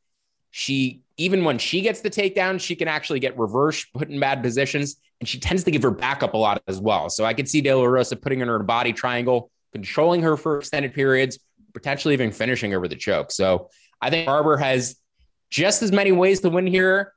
She, 0.51 0.99
even 1.15 1.45
when 1.45 1.59
she 1.59 1.79
gets 1.79 2.01
the 2.01 2.09
takedown, 2.09 2.59
she 2.59 2.75
can 2.75 2.89
actually 2.89 3.21
get 3.21 3.39
reversed, 3.39 3.87
put 3.93 4.09
in 4.09 4.19
bad 4.19 4.43
positions, 4.43 4.97
and 5.21 5.29
she 5.29 5.39
tends 5.39 5.63
to 5.63 5.71
give 5.71 5.81
her 5.81 5.91
back 5.91 6.23
up 6.23 6.33
a 6.33 6.37
lot 6.37 6.61
as 6.67 6.81
well. 6.81 7.09
So 7.09 7.23
I 7.23 7.33
could 7.33 7.47
see 7.47 7.61
De 7.61 7.73
La 7.73 7.85
Rosa 7.85 8.17
putting 8.17 8.41
her 8.41 8.53
in 8.53 8.61
a 8.61 8.65
body 8.65 8.91
triangle, 8.91 9.49
controlling 9.71 10.21
her 10.23 10.35
for 10.35 10.57
extended 10.57 10.93
periods, 10.93 11.39
potentially 11.73 12.13
even 12.13 12.33
finishing 12.33 12.69
her 12.71 12.81
with 12.81 12.91
a 12.91 12.97
choke. 12.97 13.31
So 13.31 13.69
I 14.01 14.09
think 14.09 14.25
Barber 14.25 14.57
has 14.57 14.97
just 15.49 15.83
as 15.83 15.93
many 15.93 16.11
ways 16.11 16.41
to 16.41 16.49
win 16.49 16.67
here 16.67 17.13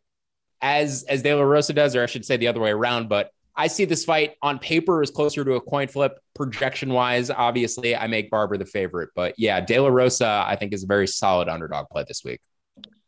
as 0.62 1.02
as 1.08 1.22
De 1.22 1.34
La 1.34 1.42
Rosa 1.42 1.72
does, 1.72 1.96
or 1.96 2.04
I 2.04 2.06
should 2.06 2.24
say 2.24 2.36
the 2.36 2.46
other 2.46 2.60
way 2.60 2.70
around. 2.70 3.08
But 3.08 3.32
I 3.56 3.68
see 3.68 3.84
this 3.84 4.04
fight 4.04 4.34
on 4.42 4.58
paper 4.58 5.02
is 5.02 5.10
closer 5.10 5.44
to 5.44 5.54
a 5.54 5.60
coin 5.60 5.88
flip. 5.88 6.18
Projection 6.34 6.92
wise, 6.92 7.30
obviously, 7.30 7.96
I 7.96 8.06
make 8.06 8.30
Barber 8.30 8.58
the 8.58 8.66
favorite. 8.66 9.10
But 9.14 9.34
yeah, 9.38 9.60
De 9.60 9.78
La 9.78 9.88
Rosa, 9.88 10.44
I 10.46 10.56
think, 10.56 10.74
is 10.74 10.84
a 10.84 10.86
very 10.86 11.06
solid 11.06 11.48
underdog 11.48 11.88
play 11.88 12.04
this 12.06 12.22
week. 12.24 12.40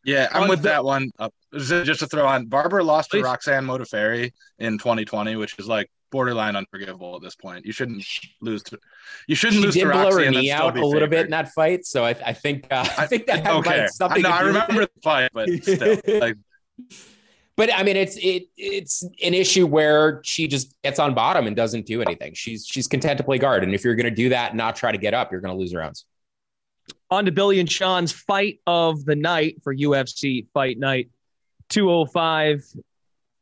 Yeah, 0.03 0.27
I'm 0.31 0.47
with 0.47 0.63
that 0.63 0.83
one. 0.83 1.11
Uh, 1.19 1.29
just 1.53 1.99
to 1.99 2.07
throw 2.07 2.25
on, 2.25 2.47
Barber 2.47 2.81
lost 2.81 3.11
Please. 3.11 3.21
to 3.21 3.25
Roxanne 3.25 3.65
Modafferi 3.65 4.31
in 4.57 4.77
2020, 4.77 5.35
which 5.35 5.59
is 5.59 5.67
like 5.67 5.89
borderline 6.11 6.55
unforgivable 6.55 7.15
at 7.15 7.21
this 7.21 7.35
point. 7.35 7.65
You 7.65 7.71
shouldn't 7.71 8.03
lose 8.41 8.63
to. 8.63 8.79
You 9.27 9.35
shouldn't 9.35 9.59
she 9.59 9.65
lose 9.65 9.73
did 9.75 9.85
to 9.85 9.91
blow 9.91 10.11
her 10.11 10.29
knee 10.31 10.51
out 10.51 10.77
a 10.77 10.85
little 10.85 11.07
bit 11.07 11.25
in 11.25 11.31
that 11.31 11.49
fight, 11.49 11.85
so 11.85 12.05
I, 12.05 12.15
I 12.25 12.33
think 12.33 12.67
uh, 12.71 12.87
I 12.97 13.05
think 13.05 13.27
that 13.27 13.45
had 13.45 13.55
okay. 13.57 13.87
something. 13.91 14.25
I, 14.25 14.29
no, 14.29 14.35
I 14.35 14.41
remember 14.41 14.81
the 14.81 15.01
fight, 15.03 15.31
but 15.33 15.49
still, 15.61 15.97
like. 16.19 16.37
But 17.59 17.75
I 17.75 17.83
mean, 17.83 17.97
it's 17.97 18.15
it 18.15 18.45
it's 18.55 19.03
an 19.21 19.33
issue 19.33 19.67
where 19.67 20.21
she 20.23 20.47
just 20.47 20.73
gets 20.81 20.97
on 20.97 21.13
bottom 21.13 21.45
and 21.45 21.57
doesn't 21.57 21.85
do 21.85 22.01
anything. 22.01 22.33
She's 22.33 22.65
she's 22.65 22.87
content 22.87 23.17
to 23.17 23.23
play 23.25 23.37
guard, 23.37 23.65
and 23.65 23.75
if 23.75 23.83
you're 23.83 23.95
going 23.95 24.05
to 24.05 24.15
do 24.15 24.29
that 24.29 24.51
and 24.51 24.57
not 24.57 24.77
try 24.77 24.93
to 24.93 24.97
get 24.97 25.13
up, 25.13 25.29
you're 25.29 25.41
going 25.41 25.53
to 25.53 25.59
lose 25.59 25.75
rounds. 25.75 26.05
On 27.11 27.25
to 27.25 27.33
Billy 27.33 27.59
and 27.59 27.69
Sean's 27.69 28.13
fight 28.13 28.61
of 28.65 29.03
the 29.03 29.17
night 29.17 29.57
for 29.61 29.75
UFC 29.75 30.47
Fight 30.53 30.79
Night 30.79 31.09
205 31.67 32.63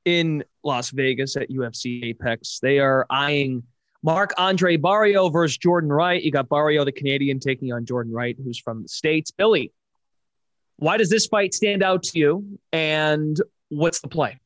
in 0.05 0.43
Las 0.63 0.89
Vegas 0.89 1.35
at 1.35 1.51
UFC 1.51 2.05
Apex. 2.05 2.57
They 2.59 2.79
are 2.79 3.05
eyeing 3.11 3.61
Marc-André 4.01 4.79
Barriault 4.79 5.31
versus 5.31 5.59
Jordan 5.59 5.93
Wright. 5.93 6.23
You 6.23 6.31
got 6.31 6.49
Barriault, 6.49 6.85
the 6.85 6.91
Canadian, 6.91 7.39
taking 7.39 7.71
on 7.71 7.85
Jordan 7.85 8.11
Wright, 8.11 8.35
who's 8.43 8.57
from 8.57 8.81
the 8.81 8.89
States. 8.89 9.29
Billy, 9.29 9.71
why 10.77 10.97
does 10.97 11.11
this 11.11 11.27
fight 11.27 11.53
stand 11.53 11.83
out 11.83 12.01
to 12.01 12.17
you? 12.17 12.59
And 12.73 13.39
what's 13.69 13.99
the 14.01 14.07
play? 14.07 14.39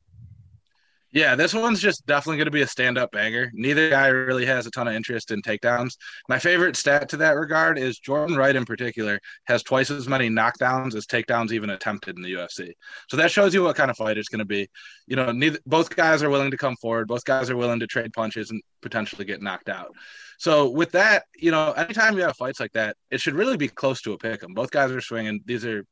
Yeah, 1.12 1.34
this 1.34 1.52
one's 1.52 1.80
just 1.80 2.06
definitely 2.06 2.38
going 2.38 2.46
to 2.46 2.52
be 2.52 2.62
a 2.62 2.66
stand 2.66 2.96
up 2.96 3.12
banger. 3.12 3.50
Neither 3.52 3.90
guy 3.90 4.06
really 4.06 4.46
has 4.46 4.66
a 4.66 4.70
ton 4.70 4.88
of 4.88 4.94
interest 4.94 5.30
in 5.30 5.42
takedowns. 5.42 5.98
My 6.26 6.38
favorite 6.38 6.74
stat 6.74 7.10
to 7.10 7.18
that 7.18 7.32
regard 7.36 7.78
is 7.78 7.98
Jordan 7.98 8.34
Wright, 8.34 8.56
in 8.56 8.64
particular, 8.64 9.20
has 9.44 9.62
twice 9.62 9.90
as 9.90 10.08
many 10.08 10.30
knockdowns 10.30 10.94
as 10.94 11.04
takedowns 11.04 11.52
even 11.52 11.68
attempted 11.68 12.16
in 12.16 12.22
the 12.22 12.32
UFC. 12.32 12.72
So 13.10 13.18
that 13.18 13.30
shows 13.30 13.52
you 13.52 13.62
what 13.62 13.76
kind 13.76 13.90
of 13.90 13.96
fight 13.98 14.16
it's 14.16 14.30
going 14.30 14.38
to 14.38 14.46
be. 14.46 14.70
You 15.06 15.16
know, 15.16 15.32
neither 15.32 15.58
both 15.66 15.94
guys 15.94 16.22
are 16.22 16.30
willing 16.30 16.50
to 16.50 16.56
come 16.56 16.76
forward. 16.76 17.08
Both 17.08 17.26
guys 17.26 17.50
are 17.50 17.58
willing 17.58 17.80
to 17.80 17.86
trade 17.86 18.14
punches 18.14 18.50
and 18.50 18.62
potentially 18.80 19.26
get 19.26 19.42
knocked 19.42 19.68
out. 19.68 19.94
So 20.38 20.70
with 20.70 20.92
that, 20.92 21.24
you 21.36 21.50
know, 21.50 21.72
anytime 21.72 22.16
you 22.16 22.22
have 22.22 22.36
fights 22.36 22.58
like 22.58 22.72
that, 22.72 22.96
it 23.10 23.20
should 23.20 23.34
really 23.34 23.58
be 23.58 23.68
close 23.68 24.00
to 24.02 24.14
a 24.14 24.18
pick 24.18 24.42
'em. 24.42 24.54
Both 24.54 24.70
guys 24.70 24.90
are 24.90 25.02
swinging. 25.02 25.42
These 25.44 25.66
are 25.66 25.84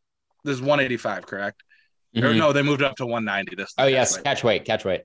this 0.45 0.55
is 0.55 0.63
185, 0.63 1.27
correct? 1.27 1.63
Mm-hmm. 2.15 2.27
Or 2.27 2.35
no, 2.35 2.53
they 2.53 2.63
moved 2.63 2.83
up 2.83 2.97
to 2.97 3.07
190. 3.07 3.57
This. 3.57 3.73
Time. 3.75 3.85
Oh 3.85 3.89
yes, 3.89 4.17
weight. 4.17 4.25
catch 4.25 4.45
weight, 4.45 4.65
catch 4.65 4.85
weight. 4.85 5.03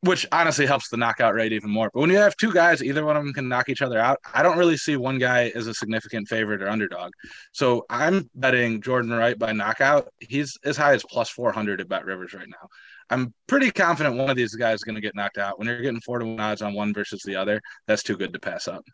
Which 0.00 0.26
honestly 0.32 0.66
helps 0.66 0.90
the 0.90 0.98
knockout 0.98 1.32
rate 1.32 1.52
even 1.52 1.70
more. 1.70 1.90
But 1.94 2.00
when 2.00 2.10
you 2.10 2.18
have 2.18 2.36
two 2.36 2.52
guys, 2.52 2.82
either 2.82 3.06
one 3.06 3.16
of 3.16 3.24
them 3.24 3.32
can 3.32 3.48
knock 3.48 3.70
each 3.70 3.80
other 3.80 3.98
out. 3.98 4.18
I 4.34 4.42
don't 4.42 4.58
really 4.58 4.76
see 4.76 4.96
one 4.96 5.18
guy 5.18 5.50
as 5.54 5.66
a 5.66 5.72
significant 5.72 6.28
favorite 6.28 6.62
or 6.62 6.68
underdog. 6.68 7.12
So 7.52 7.86
I'm 7.88 8.28
betting 8.34 8.82
Jordan 8.82 9.12
Wright 9.12 9.38
by 9.38 9.52
knockout. 9.52 10.08
He's 10.20 10.58
as 10.62 10.76
high 10.76 10.92
as 10.92 11.02
plus 11.08 11.30
400 11.30 11.80
at 11.80 11.88
Bet 11.88 12.04
Rivers 12.04 12.34
right 12.34 12.48
now. 12.48 12.68
I'm 13.08 13.32
pretty 13.46 13.70
confident 13.70 14.16
one 14.16 14.28
of 14.28 14.36
these 14.36 14.54
guys 14.54 14.76
is 14.76 14.84
going 14.84 14.94
to 14.96 15.00
get 15.00 15.14
knocked 15.14 15.38
out. 15.38 15.58
When 15.58 15.68
you're 15.68 15.80
getting 15.80 16.00
four 16.00 16.18
to 16.18 16.26
one 16.26 16.40
odds 16.40 16.60
on 16.60 16.74
one 16.74 16.92
versus 16.92 17.22
the 17.22 17.36
other, 17.36 17.62
that's 17.86 18.02
too 18.02 18.16
good 18.16 18.34
to 18.34 18.40
pass 18.40 18.68
up. 18.68 18.84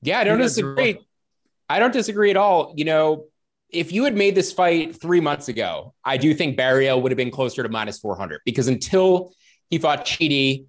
Yeah, 0.00 0.18
I 0.18 0.24
don't 0.24 0.38
disagree. 0.38 0.98
I 1.68 1.78
don't 1.78 1.92
disagree 1.92 2.30
at 2.30 2.36
all. 2.36 2.72
You 2.76 2.84
know, 2.84 3.24
if 3.70 3.92
you 3.92 4.04
had 4.04 4.16
made 4.16 4.34
this 4.34 4.52
fight 4.52 5.00
three 5.00 5.20
months 5.20 5.48
ago, 5.48 5.94
I 6.04 6.16
do 6.16 6.32
think 6.34 6.58
Barriault 6.58 7.02
would 7.02 7.12
have 7.12 7.16
been 7.16 7.30
closer 7.30 7.62
to 7.62 7.68
minus 7.68 7.98
400 7.98 8.40
because 8.44 8.68
until 8.68 9.32
he 9.70 9.78
fought 9.78 10.06
Chidi 10.06 10.66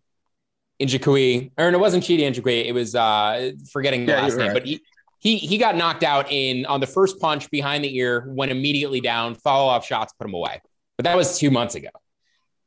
in 0.80 0.88
Njokuani, 0.88 1.52
or 1.58 1.70
it 1.70 1.80
wasn't 1.80 2.04
Chidi 2.04 2.22
Njokuani, 2.22 2.66
it 2.66 2.74
was 2.74 2.96
uh, 2.96 3.52
forgetting 3.72 4.06
the 4.06 4.14
yeah, 4.14 4.22
last 4.22 4.38
name, 4.38 4.48
right. 4.48 4.54
but 4.54 4.66
he, 4.66 4.82
he 5.20 5.38
he 5.38 5.58
got 5.58 5.76
knocked 5.76 6.04
out 6.04 6.32
in 6.32 6.66
on 6.66 6.80
the 6.80 6.88
first 6.88 7.20
punch 7.20 7.50
behind 7.52 7.84
the 7.84 7.98
ear, 7.98 8.26
went 8.28 8.52
immediately 8.52 9.02
down, 9.02 9.36
follow 9.36 9.70
up 9.72 9.84
shots, 9.84 10.14
put 10.14 10.28
him 10.28 10.34
away. 10.34 10.62
But 10.98 11.04
that 11.06 11.18
was 11.18 11.38
two 11.38 11.52
months 11.52 11.76
ago. 11.76 11.90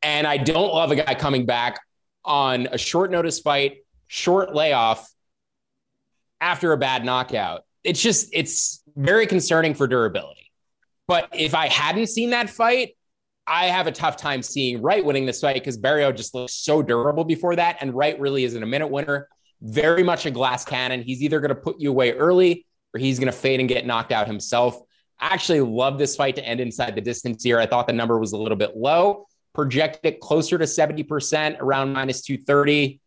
And 0.03 0.27
I 0.27 0.37
don't 0.37 0.73
love 0.73 0.91
a 0.91 0.97
guy 0.97 1.15
coming 1.15 1.47
back 1.47 1.81
on 2.25 2.69
a 2.71 2.79
short 2.79 3.11
notice 3.11 3.41
fight, 3.41 3.79
short 4.07 4.55
layoff 4.55 5.11
after 6.41 6.73
a 6.73 6.77
bad 6.77 7.05
knockout. 7.05 7.63
It's 7.85 8.01
just, 8.01 8.29
it's 8.33 8.83
very 8.97 9.27
concerning 9.27 9.75
for 9.75 9.87
durability. 9.87 10.51
But 11.09 11.29
if 11.33 11.55
I 11.55 11.69
hadn't 11.69 12.07
seen 12.07 12.31
that 12.31 12.49
fight, 12.49 12.97
I 13.47 13.67
have 13.67 13.87
a 13.87 13.93
tough 13.93 14.17
time 14.17 14.43
seeing 14.43 14.81
Wright 14.81 15.05
winning 15.05 15.27
this 15.27 15.41
fight 15.41 15.55
because 15.55 15.77
Barriault 15.77 16.17
just 16.17 16.35
looks 16.35 16.55
so 16.55 16.81
durable 16.81 17.25
before 17.25 17.57
that. 17.57 17.79
And 17.81 17.93
Wright 17.93 18.19
really 18.21 18.45
isn't 18.45 18.63
a 18.63 18.67
minute 18.67 18.87
winner, 18.87 19.29
very 19.61 20.03
much 20.03 20.27
a 20.27 20.31
glass 20.31 20.65
cannon. 20.65 21.03
He's 21.03 21.23
either 21.23 21.41
going 21.41 21.49
to 21.49 21.55
put 21.55 21.81
you 21.81 21.91
away 21.91 22.13
early 22.13 22.67
or 22.95 23.01
he's 23.01 23.19
going 23.19 23.27
to 23.27 23.37
fade 23.37 23.61
and 23.61 23.69
get 23.69 23.85
knocked 23.85 24.13
out 24.13 24.27
himself. 24.27 24.79
I 25.19 25.35
actually 25.35 25.61
love 25.61 25.99
this 25.99 26.17
fight 26.17 26.37
to 26.37 26.45
end 26.45 26.61
inside 26.61 26.95
the 26.95 27.01
distance 27.01 27.43
here. 27.43 27.59
I 27.59 27.67
thought 27.67 27.87
the 27.87 27.93
number 27.93 28.19
was 28.19 28.33
a 28.33 28.37
little 28.37 28.57
bit 28.57 28.77
low, 28.77 29.27
projected 29.55 30.15
it 30.15 30.21
closer 30.21 30.59
to 30.59 30.65
70%, 30.65 31.61
around 31.61 31.93
minus 31.93 32.23
230. 32.23 33.01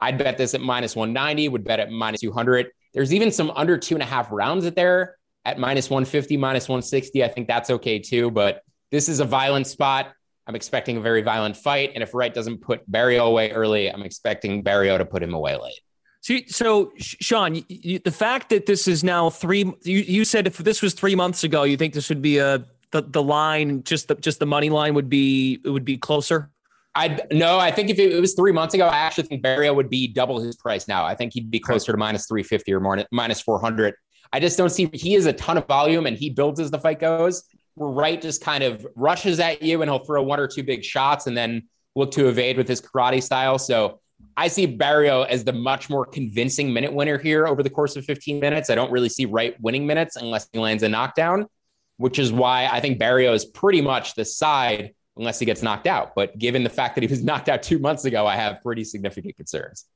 I'd 0.00 0.18
bet 0.18 0.38
this 0.38 0.54
at 0.54 0.60
minus 0.60 0.96
190, 0.96 1.48
would 1.48 1.64
bet 1.64 1.80
at 1.80 1.90
minus 1.90 2.20
200. 2.20 2.68
There's 2.94 3.12
even 3.14 3.30
some 3.32 3.50
under 3.54 3.78
two 3.78 3.94
and 3.94 4.02
a 4.02 4.06
half 4.06 4.30
rounds 4.30 4.64
at 4.66 4.74
there 4.74 5.16
at 5.44 5.58
minus 5.58 5.90
150, 5.90 6.36
minus 6.36 6.68
160. 6.68 7.24
I 7.24 7.28
think 7.28 7.48
that's 7.48 7.70
okay 7.70 7.98
too. 7.98 8.30
But 8.30 8.62
this 8.90 9.08
is 9.08 9.20
a 9.20 9.24
violent 9.24 9.66
spot. 9.66 10.12
I'm 10.46 10.54
expecting 10.54 10.96
a 10.96 11.00
very 11.00 11.22
violent 11.22 11.56
fight. 11.56 11.92
And 11.94 12.02
if 12.02 12.14
Wright 12.14 12.32
doesn't 12.32 12.58
put 12.58 12.88
Barriault 12.90 13.28
away 13.28 13.52
early, 13.52 13.88
I'm 13.88 14.02
expecting 14.02 14.62
Barriault 14.62 14.98
to 14.98 15.04
put 15.04 15.22
him 15.22 15.34
away 15.34 15.56
late. 15.56 15.80
So, 16.20 16.38
so 16.46 16.92
Sean, 16.98 17.64
you, 17.68 17.98
the 17.98 18.12
fact 18.12 18.50
that 18.50 18.66
this 18.66 18.86
is 18.86 19.02
now 19.02 19.30
three, 19.30 19.72
you, 19.82 19.98
you 19.98 20.24
said 20.24 20.46
if 20.46 20.58
this 20.58 20.80
was 20.80 20.94
three 20.94 21.14
months 21.14 21.42
ago, 21.42 21.64
you 21.64 21.76
think 21.76 21.94
this 21.94 22.08
would 22.08 22.22
be 22.22 22.38
a 22.38 22.64
the, 22.92 23.02
the 23.02 23.22
line, 23.22 23.82
just 23.82 24.08
the 24.08 24.14
just 24.14 24.38
the 24.38 24.46
money 24.46 24.70
line 24.70 24.94
would 24.94 25.08
be 25.08 25.58
it 25.64 25.70
would 25.70 25.84
be 25.84 25.96
closer. 25.96 26.50
I 26.94 27.18
no, 27.30 27.58
I 27.58 27.70
think 27.70 27.88
if 27.88 27.98
it, 27.98 28.20
was 28.20 28.34
three 28.34 28.52
months 28.52 28.74
ago, 28.74 28.86
I 28.86 28.96
actually 28.96 29.24
think 29.24 29.42
Barriault 29.42 29.74
would 29.76 29.88
be 29.88 30.06
double 30.06 30.40
his 30.40 30.56
price 30.56 30.86
now. 30.86 31.04
I 31.04 31.14
think 31.14 31.32
he'd 31.32 31.50
be 31.50 31.58
closer 31.58 31.92
to 31.92 31.98
minus 31.98 32.26
three 32.26 32.42
fifty 32.42 32.72
or 32.72 32.80
more 32.80 33.04
minus 33.10 33.40
four 33.40 33.58
hundred. 33.58 33.94
I 34.32 34.40
just 34.40 34.58
don't 34.58 34.70
see 34.70 34.90
he 34.92 35.14
has 35.14 35.26
a 35.26 35.32
ton 35.32 35.58
of 35.58 35.66
volume 35.66 36.06
and 36.06 36.16
he 36.16 36.30
builds 36.30 36.60
as 36.60 36.70
the 36.70 36.78
fight 36.78 37.00
goes. 37.00 37.44
Wright 37.76 38.20
just 38.20 38.42
kind 38.42 38.62
of 38.62 38.86
rushes 38.94 39.40
at 39.40 39.62
you 39.62 39.80
and 39.80 39.90
he'll 39.90 40.04
throw 40.04 40.22
one 40.22 40.38
or 40.38 40.46
two 40.46 40.62
big 40.62 40.84
shots 40.84 41.26
and 41.26 41.36
then 41.36 41.68
look 41.94 42.10
to 42.12 42.28
evade 42.28 42.56
with 42.56 42.68
his 42.68 42.80
karate 42.80 43.22
style. 43.22 43.58
So 43.58 44.00
I 44.36 44.48
see 44.48 44.66
Barriault 44.66 45.28
as 45.28 45.44
the 45.44 45.52
much 45.52 45.90
more 45.90 46.06
convincing 46.06 46.72
minute 46.72 46.92
winner 46.92 47.18
here 47.18 47.46
over 47.46 47.62
the 47.62 47.70
course 47.70 47.96
of 47.96 48.04
15 48.04 48.40
minutes. 48.40 48.70
I 48.70 48.74
don't 48.74 48.90
really 48.90 49.08
see 49.08 49.26
Wright 49.26 49.54
winning 49.60 49.86
minutes 49.86 50.16
unless 50.16 50.48
he 50.52 50.58
lands 50.58 50.82
a 50.82 50.88
knockdown, 50.88 51.46
which 51.96 52.18
is 52.18 52.32
why 52.32 52.68
I 52.70 52.80
think 52.80 52.98
Barriault 52.98 53.34
is 53.34 53.44
pretty 53.44 53.80
much 53.80 54.14
the 54.14 54.24
side 54.24 54.94
unless 55.16 55.38
he 55.38 55.46
gets 55.46 55.62
knocked 55.62 55.86
out. 55.86 56.14
But 56.14 56.38
given 56.38 56.62
the 56.62 56.70
fact 56.70 56.94
that 56.96 57.02
he 57.02 57.08
was 57.08 57.22
knocked 57.24 57.48
out 57.48 57.62
two 57.62 57.78
months 57.78 58.04
ago, 58.04 58.26
I 58.26 58.36
have 58.36 58.62
pretty 58.62 58.84
significant 58.84 59.36
concerns. 59.36 59.86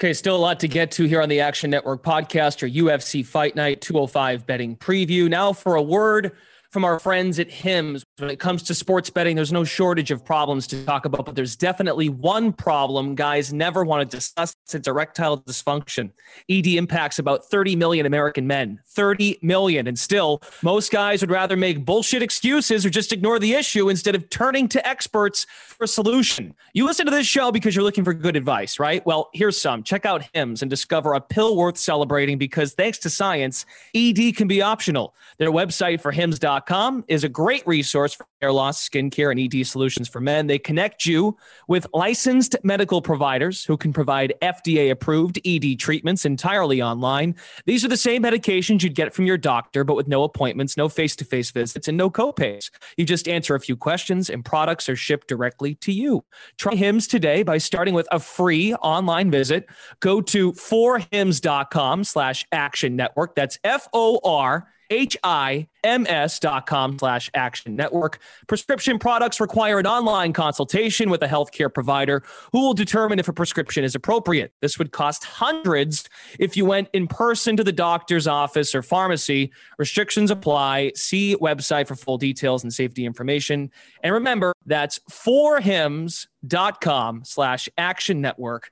Okay, 0.00 0.12
still 0.12 0.34
a 0.34 0.38
lot 0.38 0.58
to 0.60 0.68
get 0.68 0.90
to 0.92 1.04
here 1.04 1.22
on 1.22 1.28
the 1.28 1.40
Action 1.40 1.70
Network 1.70 2.02
podcast, 2.02 2.60
your 2.60 2.88
UFC 2.88 3.24
Fight 3.24 3.54
Night 3.54 3.80
205 3.80 4.44
betting 4.44 4.76
preview. 4.76 5.28
Now 5.28 5.52
for 5.52 5.76
a 5.76 5.82
word 5.82 6.32
from 6.74 6.84
our 6.84 6.98
friends 6.98 7.38
at 7.38 7.48
Hims. 7.48 8.04
When 8.18 8.28
it 8.28 8.40
comes 8.40 8.64
to 8.64 8.74
sports 8.74 9.08
betting, 9.08 9.36
there's 9.36 9.52
no 9.52 9.62
shortage 9.62 10.10
of 10.10 10.24
problems 10.24 10.66
to 10.66 10.84
talk 10.84 11.04
about, 11.04 11.24
but 11.24 11.36
there's 11.36 11.54
definitely 11.54 12.08
one 12.08 12.52
problem 12.52 13.14
guys 13.14 13.52
never 13.52 13.84
want 13.84 14.10
to 14.10 14.16
discuss. 14.16 14.56
It's 14.72 14.88
erectile 14.88 15.38
dysfunction. 15.38 16.10
ED 16.50 16.66
impacts 16.66 17.20
about 17.20 17.44
30 17.44 17.76
million 17.76 18.06
American 18.06 18.48
men. 18.48 18.80
30 18.88 19.38
million. 19.40 19.86
And 19.86 19.96
still, 19.96 20.42
most 20.62 20.90
guys 20.90 21.20
would 21.20 21.30
rather 21.30 21.56
make 21.56 21.84
bullshit 21.84 22.22
excuses 22.22 22.84
or 22.84 22.90
just 22.90 23.12
ignore 23.12 23.38
the 23.38 23.54
issue 23.54 23.88
instead 23.88 24.16
of 24.16 24.28
turning 24.28 24.66
to 24.70 24.84
experts 24.86 25.46
for 25.48 25.84
a 25.84 25.88
solution. 25.88 26.56
You 26.72 26.86
listen 26.86 27.06
to 27.06 27.12
this 27.12 27.28
show 27.28 27.52
because 27.52 27.76
you're 27.76 27.84
looking 27.84 28.02
for 28.02 28.14
good 28.14 28.34
advice, 28.34 28.80
right? 28.80 29.06
Well, 29.06 29.30
here's 29.32 29.60
some. 29.60 29.84
Check 29.84 30.04
out 30.04 30.24
Hims 30.32 30.60
and 30.60 30.68
discover 30.68 31.14
a 31.14 31.20
pill 31.20 31.56
worth 31.56 31.76
celebrating 31.76 32.36
because 32.36 32.74
thanks 32.74 32.98
to 32.98 33.10
science, 33.10 33.64
ED 33.94 34.34
can 34.34 34.48
be 34.48 34.60
optional. 34.60 35.14
Their 35.38 35.52
website 35.52 36.00
for 36.00 36.10
Hims.com 36.10 36.63
is 37.08 37.24
a 37.24 37.28
great 37.28 37.66
resource 37.66 38.14
for 38.14 38.26
hair 38.40 38.52
loss, 38.52 38.88
skincare, 38.88 39.30
and 39.30 39.40
ED 39.40 39.66
solutions 39.66 40.08
for 40.08 40.20
men. 40.20 40.46
They 40.46 40.58
connect 40.58 41.06
you 41.06 41.36
with 41.66 41.86
licensed 41.94 42.56
medical 42.62 43.00
providers 43.00 43.64
who 43.64 43.76
can 43.76 43.92
provide 43.92 44.34
FDA 44.42 44.90
approved 44.90 45.38
ED 45.46 45.78
treatments 45.78 46.24
entirely 46.24 46.82
online. 46.82 47.36
These 47.64 47.84
are 47.84 47.88
the 47.88 47.96
same 47.96 48.22
medications 48.22 48.82
you'd 48.82 48.94
get 48.94 49.14
from 49.14 49.24
your 49.24 49.38
doctor, 49.38 49.84
but 49.84 49.96
with 49.96 50.08
no 50.08 50.24
appointments, 50.24 50.76
no 50.76 50.88
face 50.88 51.16
to 51.16 51.24
face 51.24 51.50
visits, 51.50 51.88
and 51.88 51.96
no 51.96 52.10
copays. 52.10 52.70
You 52.96 53.04
just 53.04 53.28
answer 53.28 53.54
a 53.54 53.60
few 53.60 53.76
questions, 53.76 54.28
and 54.28 54.44
products 54.44 54.88
are 54.88 54.96
shipped 54.96 55.28
directly 55.28 55.74
to 55.76 55.92
you. 55.92 56.24
Try 56.58 56.74
Hims 56.74 57.06
today 57.06 57.42
by 57.42 57.58
starting 57.58 57.94
with 57.94 58.08
a 58.12 58.18
free 58.18 58.74
online 58.74 59.30
visit. 59.30 59.66
Go 60.00 60.20
to 60.20 60.52
forhims.com 60.52 62.04
slash 62.04 62.44
action 62.52 62.96
network. 62.96 63.34
That's 63.34 63.58
F 63.64 63.88
O 63.92 64.20
R 64.22 64.68
H-I-M-S 64.94 66.38
dot 66.38 66.66
com 66.66 66.98
slash 66.98 67.30
action 67.34 67.74
network. 67.74 68.20
Prescription 68.46 69.00
products 69.00 69.40
require 69.40 69.80
an 69.80 69.86
online 69.86 70.32
consultation 70.32 71.10
with 71.10 71.20
a 71.22 71.26
healthcare 71.26 71.72
provider 71.72 72.22
who 72.52 72.60
will 72.60 72.74
determine 72.74 73.18
if 73.18 73.26
a 73.26 73.32
prescription 73.32 73.82
is 73.82 73.96
appropriate. 73.96 74.52
This 74.60 74.78
would 74.78 74.92
cost 74.92 75.24
hundreds 75.24 76.08
if 76.38 76.56
you 76.56 76.64
went 76.64 76.90
in 76.92 77.08
person 77.08 77.56
to 77.56 77.64
the 77.64 77.72
doctor's 77.72 78.28
office 78.28 78.72
or 78.72 78.82
pharmacy. 78.82 79.50
Restrictions 79.78 80.30
apply. 80.30 80.92
See 80.94 81.34
website 81.36 81.88
for 81.88 81.96
full 81.96 82.18
details 82.18 82.62
and 82.62 82.72
safety 82.72 83.04
information. 83.04 83.72
And 84.04 84.14
remember, 84.14 84.52
that's 84.64 85.00
forhims.com 85.10 87.24
slash 87.24 87.68
action 87.76 88.20
network 88.20 88.70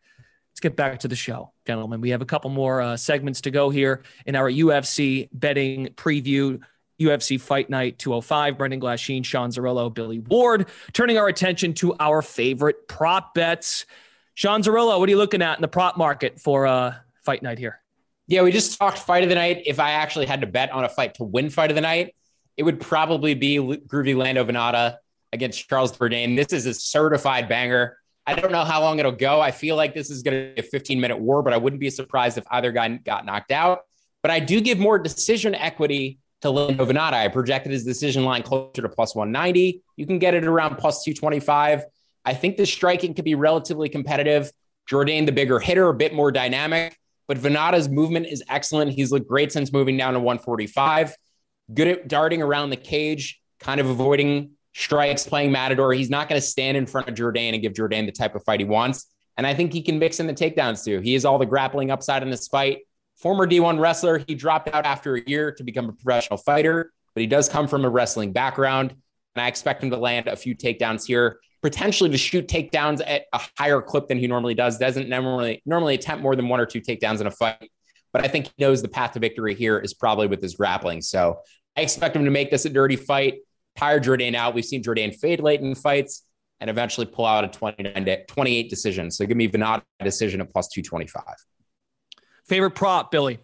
get 0.62 0.76
back 0.76 1.00
to 1.00 1.08
the 1.08 1.16
show, 1.16 1.52
gentlemen. 1.66 2.00
We 2.00 2.10
have 2.10 2.22
a 2.22 2.26
couple 2.26 2.48
more 2.48 2.80
uh, 2.80 2.96
segments 2.96 3.42
to 3.42 3.50
go 3.50 3.68
here 3.68 4.02
in 4.24 4.36
our 4.36 4.50
UFC 4.50 5.28
betting 5.32 5.88
preview. 5.88 6.60
UFC 7.00 7.40
Fight 7.40 7.68
Night 7.68 7.98
205, 7.98 8.56
Brendan 8.56 8.80
Glasheen, 8.80 9.24
Sean 9.24 9.50
Zerillo, 9.50 9.92
Billy 9.92 10.20
Ward, 10.20 10.68
turning 10.92 11.18
our 11.18 11.26
attention 11.26 11.74
to 11.74 11.96
our 11.98 12.22
favorite 12.22 12.86
prop 12.86 13.34
bets. 13.34 13.86
Sean 14.34 14.62
Zerillo, 14.62 15.00
what 15.00 15.08
are 15.08 15.10
you 15.10 15.18
looking 15.18 15.42
at 15.42 15.58
in 15.58 15.62
the 15.62 15.68
prop 15.68 15.96
market 15.98 16.38
for 16.38 16.66
uh, 16.66 16.94
Fight 17.24 17.42
Night 17.42 17.58
here? 17.58 17.80
Yeah, 18.28 18.42
we 18.42 18.52
just 18.52 18.78
talked 18.78 18.98
fight 18.98 19.24
of 19.24 19.30
the 19.30 19.34
night. 19.34 19.62
If 19.66 19.80
I 19.80 19.92
actually 19.92 20.26
had 20.26 20.42
to 20.42 20.46
bet 20.46 20.70
on 20.70 20.84
a 20.84 20.88
fight 20.88 21.14
to 21.14 21.24
win 21.24 21.50
fight 21.50 21.70
of 21.70 21.74
the 21.74 21.80
night, 21.80 22.14
it 22.56 22.62
would 22.62 22.80
probably 22.80 23.34
be 23.34 23.56
Groovy 23.56 24.14
Lando 24.14 24.44
Vannata 24.44 24.98
against 25.32 25.68
Charles 25.68 25.96
Jourdain. 25.96 26.36
This 26.36 26.52
is 26.52 26.66
a 26.66 26.74
certified 26.74 27.48
banger. 27.48 27.96
I 28.26 28.34
don't 28.34 28.52
know 28.52 28.64
how 28.64 28.80
long 28.80 28.98
it'll 28.98 29.12
go. 29.12 29.40
I 29.40 29.50
feel 29.50 29.76
like 29.76 29.94
this 29.94 30.10
is 30.10 30.22
going 30.22 30.50
to 30.50 30.54
be 30.54 30.60
a 30.60 30.70
15 30.70 31.00
minute 31.00 31.18
war, 31.18 31.42
but 31.42 31.52
I 31.52 31.56
wouldn't 31.56 31.80
be 31.80 31.90
surprised 31.90 32.38
if 32.38 32.44
either 32.50 32.70
guy 32.70 32.88
got 32.88 33.26
knocked 33.26 33.50
out. 33.50 33.80
But 34.22 34.30
I 34.30 34.38
do 34.38 34.60
give 34.60 34.78
more 34.78 34.98
decision 34.98 35.54
equity 35.54 36.18
to 36.42 36.50
Lando 36.50 36.84
Vannata. 36.84 37.14
I 37.14 37.28
projected 37.28 37.72
his 37.72 37.84
decision 37.84 38.24
line 38.24 38.42
closer 38.42 38.82
to 38.82 38.88
plus 38.88 39.14
190. 39.14 39.82
You 39.96 40.06
can 40.06 40.18
get 40.18 40.34
it 40.34 40.44
around 40.44 40.76
plus 40.76 41.02
225. 41.04 41.84
I 42.24 42.34
think 42.34 42.56
the 42.56 42.66
striking 42.66 43.14
could 43.14 43.24
be 43.24 43.34
relatively 43.34 43.88
competitive. 43.88 44.52
Jourdain, 44.90 45.26
the 45.26 45.32
bigger 45.32 45.58
hitter, 45.58 45.88
a 45.88 45.94
bit 45.94 46.14
more 46.14 46.30
dynamic, 46.30 46.96
but 47.26 47.38
Vannata's 47.38 47.88
movement 47.88 48.26
is 48.26 48.42
excellent. 48.48 48.92
He's 48.92 49.10
looked 49.10 49.28
great 49.28 49.52
since 49.52 49.72
moving 49.72 49.96
down 49.96 50.14
to 50.14 50.20
145. 50.20 51.16
Good 51.72 51.88
at 51.88 52.08
darting 52.08 52.42
around 52.42 52.70
the 52.70 52.76
cage, 52.76 53.40
kind 53.60 53.80
of 53.80 53.88
avoiding 53.88 54.52
strikes, 54.74 55.26
playing 55.26 55.52
Matador. 55.52 55.92
He's 55.92 56.10
not 56.10 56.28
going 56.28 56.40
to 56.40 56.46
stand 56.46 56.76
in 56.76 56.86
front 56.86 57.08
of 57.08 57.14
Jourdain 57.14 57.52
and 57.52 57.62
give 57.62 57.72
Jourdain 57.72 58.06
the 58.06 58.12
type 58.12 58.34
of 58.34 58.44
fight 58.44 58.60
he 58.60 58.66
wants. 58.66 59.06
And 59.36 59.46
I 59.46 59.54
think 59.54 59.72
he 59.72 59.82
can 59.82 59.98
mix 59.98 60.20
in 60.20 60.26
the 60.26 60.34
takedowns 60.34 60.84
too. 60.84 61.00
He 61.00 61.14
has 61.14 61.24
all 61.24 61.38
the 61.38 61.46
grappling 61.46 61.90
upside 61.90 62.22
in 62.22 62.30
this 62.30 62.48
fight. 62.48 62.80
Former 63.16 63.46
D1 63.46 63.78
wrestler, 63.78 64.18
he 64.26 64.34
dropped 64.34 64.68
out 64.68 64.84
after 64.84 65.16
a 65.16 65.22
year 65.26 65.52
to 65.52 65.62
become 65.62 65.88
a 65.88 65.92
professional 65.92 66.38
fighter, 66.38 66.92
but 67.14 67.20
he 67.20 67.26
does 67.26 67.48
come 67.48 67.68
from 67.68 67.84
a 67.84 67.90
wrestling 67.90 68.32
background. 68.32 68.90
And 69.34 69.42
I 69.42 69.48
expect 69.48 69.82
him 69.82 69.90
to 69.90 69.96
land 69.96 70.26
a 70.26 70.36
few 70.36 70.54
takedowns 70.54 71.06
here, 71.06 71.38
potentially 71.62 72.10
to 72.10 72.18
shoot 72.18 72.48
takedowns 72.48 73.00
at 73.06 73.24
a 73.32 73.40
higher 73.56 73.80
clip 73.80 74.08
than 74.08 74.18
he 74.18 74.26
normally 74.26 74.54
does. 74.54 74.76
Doesn't 74.78 75.08
normally 75.08 75.62
normally 75.64 75.94
attempt 75.94 76.22
more 76.22 76.36
than 76.36 76.48
one 76.48 76.60
or 76.60 76.66
two 76.66 76.80
takedowns 76.80 77.20
in 77.20 77.26
a 77.26 77.30
fight. 77.30 77.70
But 78.12 78.24
I 78.24 78.28
think 78.28 78.46
he 78.46 78.52
knows 78.58 78.82
the 78.82 78.88
path 78.88 79.12
to 79.12 79.20
victory 79.20 79.54
here 79.54 79.78
is 79.78 79.94
probably 79.94 80.26
with 80.26 80.42
his 80.42 80.56
grappling. 80.56 81.00
So 81.00 81.40
I 81.76 81.80
expect 81.80 82.14
him 82.14 82.26
to 82.26 82.30
make 82.30 82.50
this 82.50 82.66
a 82.66 82.70
dirty 82.70 82.96
fight 82.96 83.36
tire 83.76 84.00
Jourdain 84.00 84.34
out. 84.34 84.54
We've 84.54 84.64
seen 84.64 84.82
Jourdain 84.82 85.14
fade 85.14 85.40
late 85.40 85.60
in 85.60 85.74
fights 85.74 86.24
and 86.60 86.70
eventually 86.70 87.06
pull 87.06 87.26
out 87.26 87.44
a 87.44 87.48
29 87.48 88.04
to 88.04 88.24
28 88.26 88.70
decision. 88.70 89.10
So 89.10 89.26
give 89.26 89.36
me 89.36 89.48
Vannata 89.48 89.82
decision 90.02 90.40
at 90.40 90.52
plus 90.52 90.68
225. 90.68 91.24
Favorite 92.46 92.72
prop, 92.72 93.10
Billy? 93.10 93.38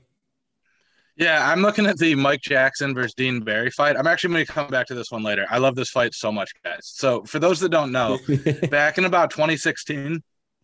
Yeah, 1.16 1.50
I'm 1.50 1.62
looking 1.62 1.86
at 1.86 1.98
the 1.98 2.14
Mike 2.14 2.42
Jackson 2.42 2.94
versus 2.94 3.14
Dean 3.14 3.40
Barry 3.40 3.72
fight. 3.72 3.96
I'm 3.96 4.06
actually 4.06 4.34
going 4.34 4.46
to 4.46 4.52
come 4.52 4.68
back 4.68 4.86
to 4.86 4.94
this 4.94 5.10
one 5.10 5.24
later. 5.24 5.46
I 5.50 5.58
love 5.58 5.74
this 5.74 5.90
fight 5.90 6.14
so 6.14 6.30
much, 6.30 6.52
guys. 6.64 6.78
So, 6.82 7.24
for 7.24 7.40
those 7.40 7.58
that 7.58 7.70
don't 7.70 7.90
know, 7.90 8.20
back 8.70 8.98
in 8.98 9.04
about 9.04 9.32
2016, 9.32 10.22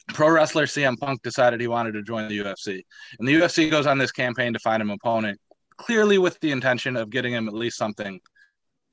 pro 0.08 0.30
wrestler 0.30 0.66
CM 0.66 0.96
Punk 0.96 1.22
decided 1.22 1.60
he 1.60 1.66
wanted 1.66 1.92
to 1.92 2.02
join 2.02 2.28
the 2.28 2.38
UFC. 2.38 2.84
And 3.18 3.26
the 3.26 3.34
UFC 3.34 3.68
goes 3.68 3.86
on 3.86 3.98
this 3.98 4.12
campaign 4.12 4.52
to 4.52 4.60
find 4.60 4.80
him 4.80 4.90
an 4.90 4.98
opponent, 5.02 5.40
clearly 5.76 6.18
with 6.18 6.38
the 6.38 6.52
intention 6.52 6.96
of 6.96 7.10
getting 7.10 7.32
him 7.32 7.48
at 7.48 7.54
least 7.54 7.76
something 7.76 8.20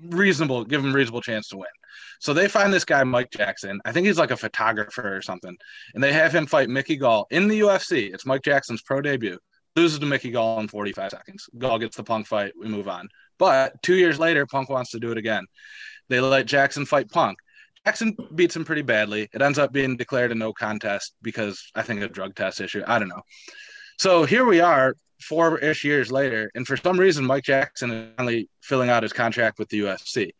reasonable, 0.09 0.63
give 0.65 0.83
him 0.83 0.93
reasonable 0.93 1.21
chance 1.21 1.47
to 1.49 1.57
win. 1.57 1.67
So 2.19 2.33
they 2.33 2.47
find 2.47 2.73
this 2.73 2.85
guy 2.85 3.03
Mike 3.03 3.31
Jackson. 3.31 3.81
I 3.85 3.91
think 3.91 4.07
he's 4.07 4.17
like 4.17 4.31
a 4.31 4.37
photographer 4.37 5.15
or 5.15 5.21
something, 5.21 5.55
and 5.93 6.03
they 6.03 6.13
have 6.13 6.33
him 6.33 6.45
fight 6.45 6.69
Mickey 6.69 6.95
Gall 6.95 7.27
in 7.31 7.47
the 7.47 7.61
UFC. 7.61 8.13
It's 8.13 8.25
Mike 8.25 8.43
Jackson's 8.43 8.81
pro 8.81 9.01
debut. 9.01 9.37
Loses 9.75 9.99
to 9.99 10.05
Mickey 10.05 10.31
Gall 10.31 10.59
in 10.59 10.67
45 10.67 11.11
seconds. 11.11 11.49
Gall 11.57 11.79
gets 11.79 11.95
the 11.95 12.03
Punk 12.03 12.27
fight. 12.27 12.53
We 12.59 12.67
move 12.67 12.87
on. 12.87 13.07
But 13.37 13.81
two 13.81 13.95
years 13.95 14.19
later, 14.19 14.45
Punk 14.45 14.69
wants 14.69 14.91
to 14.91 14.99
do 14.99 15.11
it 15.11 15.17
again. 15.17 15.45
They 16.09 16.19
let 16.19 16.45
Jackson 16.45 16.85
fight 16.85 17.09
Punk. 17.09 17.37
Jackson 17.85 18.15
beats 18.35 18.55
him 18.55 18.65
pretty 18.65 18.83
badly. 18.83 19.29
It 19.33 19.41
ends 19.41 19.57
up 19.57 19.71
being 19.71 19.97
declared 19.97 20.31
a 20.31 20.35
no 20.35 20.53
contest 20.53 21.15
because 21.21 21.71
I 21.73 21.81
think 21.81 22.01
a 22.01 22.07
drug 22.07 22.35
test 22.35 22.61
issue. 22.61 22.83
I 22.85 22.99
don't 22.99 23.07
know. 23.07 23.21
So 23.97 24.25
here 24.25 24.45
we 24.45 24.59
are 24.59 24.95
four 25.21 25.59
ish 25.59 25.83
years 25.83 26.11
later, 26.11 26.51
and 26.55 26.65
for 26.65 26.77
some 26.77 26.99
reason, 26.99 27.25
Mike 27.25 27.43
Jackson 27.43 27.91
is 27.91 28.13
finally 28.17 28.49
filling 28.61 28.89
out 28.89 29.03
his 29.03 29.13
contract 29.13 29.59
with 29.59 29.69
the 29.69 29.81
UFC. 29.81 30.31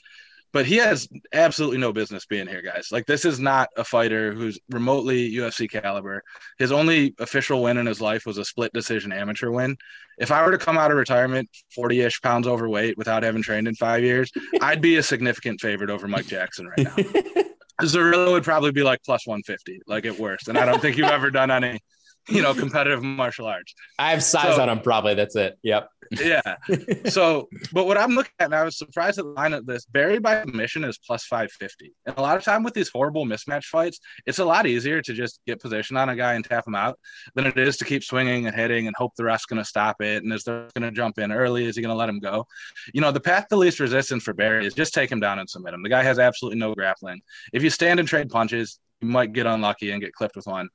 But 0.53 0.65
he 0.65 0.75
has 0.77 1.07
absolutely 1.31 1.77
no 1.77 1.93
business 1.93 2.25
being 2.25 2.47
here, 2.47 2.61
guys. 2.61 2.89
Like, 2.91 3.05
this 3.05 3.23
is 3.23 3.39
not 3.39 3.69
a 3.77 3.85
fighter 3.85 4.33
who's 4.33 4.59
remotely 4.69 5.31
UFC 5.31 5.69
caliber. 5.69 6.21
His 6.59 6.73
only 6.73 7.15
official 7.19 7.63
win 7.63 7.77
in 7.77 7.85
his 7.85 8.01
life 8.01 8.25
was 8.25 8.37
a 8.37 8.43
split 8.43 8.73
decision 8.73 9.13
amateur 9.13 9.49
win. 9.49 9.77
If 10.17 10.29
I 10.29 10.43
were 10.43 10.51
to 10.51 10.57
come 10.57 10.77
out 10.77 10.91
of 10.91 10.97
retirement 10.97 11.49
40 11.73 12.01
ish 12.01 12.21
pounds 12.21 12.47
overweight 12.47 12.97
without 12.97 13.23
having 13.23 13.41
trained 13.41 13.67
in 13.69 13.75
five 13.75 14.03
years, 14.03 14.29
I'd 14.61 14.81
be 14.81 14.97
a 14.97 15.03
significant 15.03 15.61
favorite 15.61 15.89
over 15.89 16.07
Mike 16.07 16.27
Jackson 16.27 16.67
right 16.67 16.85
now. 16.85 16.95
Zerillo 17.81 18.33
would 18.33 18.43
probably 18.43 18.71
be 18.71 18.83
like 18.83 19.01
plus 19.03 19.25
150, 19.25 19.81
like 19.87 20.05
at 20.05 20.19
worst. 20.19 20.49
And 20.49 20.57
I 20.57 20.65
don't 20.65 20.81
think 20.81 20.97
you've 20.97 21.07
ever 21.07 21.31
done 21.31 21.49
any 21.49 21.79
you 22.29 22.41
know, 22.41 22.53
competitive 22.53 23.01
martial 23.01 23.47
arts. 23.47 23.73
I 23.97 24.11
have 24.11 24.23
size 24.23 24.55
so, 24.55 24.61
on 24.61 24.69
him, 24.69 24.79
probably. 24.79 25.15
That's 25.15 25.35
it. 25.35 25.57
Yep. 25.63 25.89
Yeah. 26.11 26.41
So, 27.09 27.49
but 27.73 27.85
what 27.85 27.97
I'm 27.97 28.11
looking 28.11 28.31
at, 28.39 28.45
and 28.45 28.55
I 28.55 28.63
was 28.63 28.77
surprised 28.77 29.17
at 29.17 29.25
the 29.25 29.31
line 29.31 29.53
of 29.53 29.65
this, 29.65 29.85
Barry 29.85 30.19
by 30.19 30.41
submission 30.41 30.83
is 30.83 30.97
plus 30.97 31.25
550. 31.25 31.93
And 32.05 32.17
a 32.17 32.21
lot 32.21 32.37
of 32.37 32.43
time 32.43 32.63
with 32.63 32.73
these 32.73 32.89
horrible 32.89 33.25
mismatch 33.25 33.65
fights, 33.65 33.99
it's 34.25 34.39
a 34.39 34.45
lot 34.45 34.65
easier 34.65 35.01
to 35.01 35.13
just 35.13 35.41
get 35.45 35.59
position 35.59 35.97
on 35.97 36.09
a 36.09 36.15
guy 36.15 36.33
and 36.33 36.45
tap 36.45 36.67
him 36.67 36.75
out 36.75 36.99
than 37.35 37.45
it 37.45 37.57
is 37.57 37.77
to 37.77 37.85
keep 37.85 38.03
swinging 38.03 38.45
and 38.45 38.55
hitting 38.55 38.87
and 38.87 38.95
hope 38.95 39.13
the 39.15 39.23
ref's 39.23 39.45
going 39.45 39.61
to 39.61 39.65
stop 39.65 40.01
it. 40.01 40.23
And 40.23 40.31
is 40.31 40.43
the 40.43 40.69
going 40.75 40.89
to 40.89 40.95
jump 40.95 41.17
in 41.19 41.31
early? 41.31 41.65
Is 41.65 41.75
he 41.75 41.81
going 41.81 41.93
to 41.93 41.97
let 41.97 42.09
him 42.09 42.19
go? 42.19 42.45
You 42.93 43.01
know, 43.01 43.11
the 43.11 43.19
path 43.19 43.47
to 43.49 43.55
least 43.55 43.79
resistance 43.79 44.23
for 44.23 44.33
Barry 44.33 44.65
is 44.65 44.73
just 44.73 44.93
take 44.93 45.11
him 45.11 45.19
down 45.19 45.39
and 45.39 45.49
submit 45.49 45.73
him. 45.73 45.83
The 45.83 45.89
guy 45.89 46.03
has 46.03 46.19
absolutely 46.19 46.59
no 46.59 46.73
grappling. 46.75 47.21
If 47.51 47.63
you 47.63 47.69
stand 47.69 47.99
and 47.99 48.07
trade 48.07 48.29
punches, 48.29 48.79
you 49.01 49.07
might 49.07 49.33
get 49.33 49.47
unlucky 49.47 49.91
and 49.91 50.01
get 50.01 50.13
clipped 50.13 50.35
with 50.35 50.47
one 50.47 50.69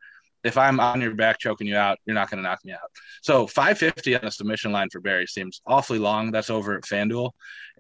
if 0.47 0.57
I'm 0.57 0.79
on 0.81 1.01
your 1.01 1.15
back 1.15 1.39
choking 1.39 1.67
you 1.67 1.77
out, 1.77 1.99
you're 2.07 2.15
not 2.15 2.31
going 2.31 2.43
to 2.43 2.49
knock 2.49 2.65
me 2.65 2.73
out. 2.73 2.91
So 3.23 3.47
550 3.47 4.15
on 4.15 4.21
the 4.25 4.31
submission 4.31 4.73
line 4.73 4.89
for 4.91 5.01
Barry 5.01 5.27
seems 5.27 5.61
awfully 5.67 5.99
long. 5.99 6.31
That's 6.31 6.51
over 6.51 6.77
at 6.77 6.85
FanDuel. 6.85 7.33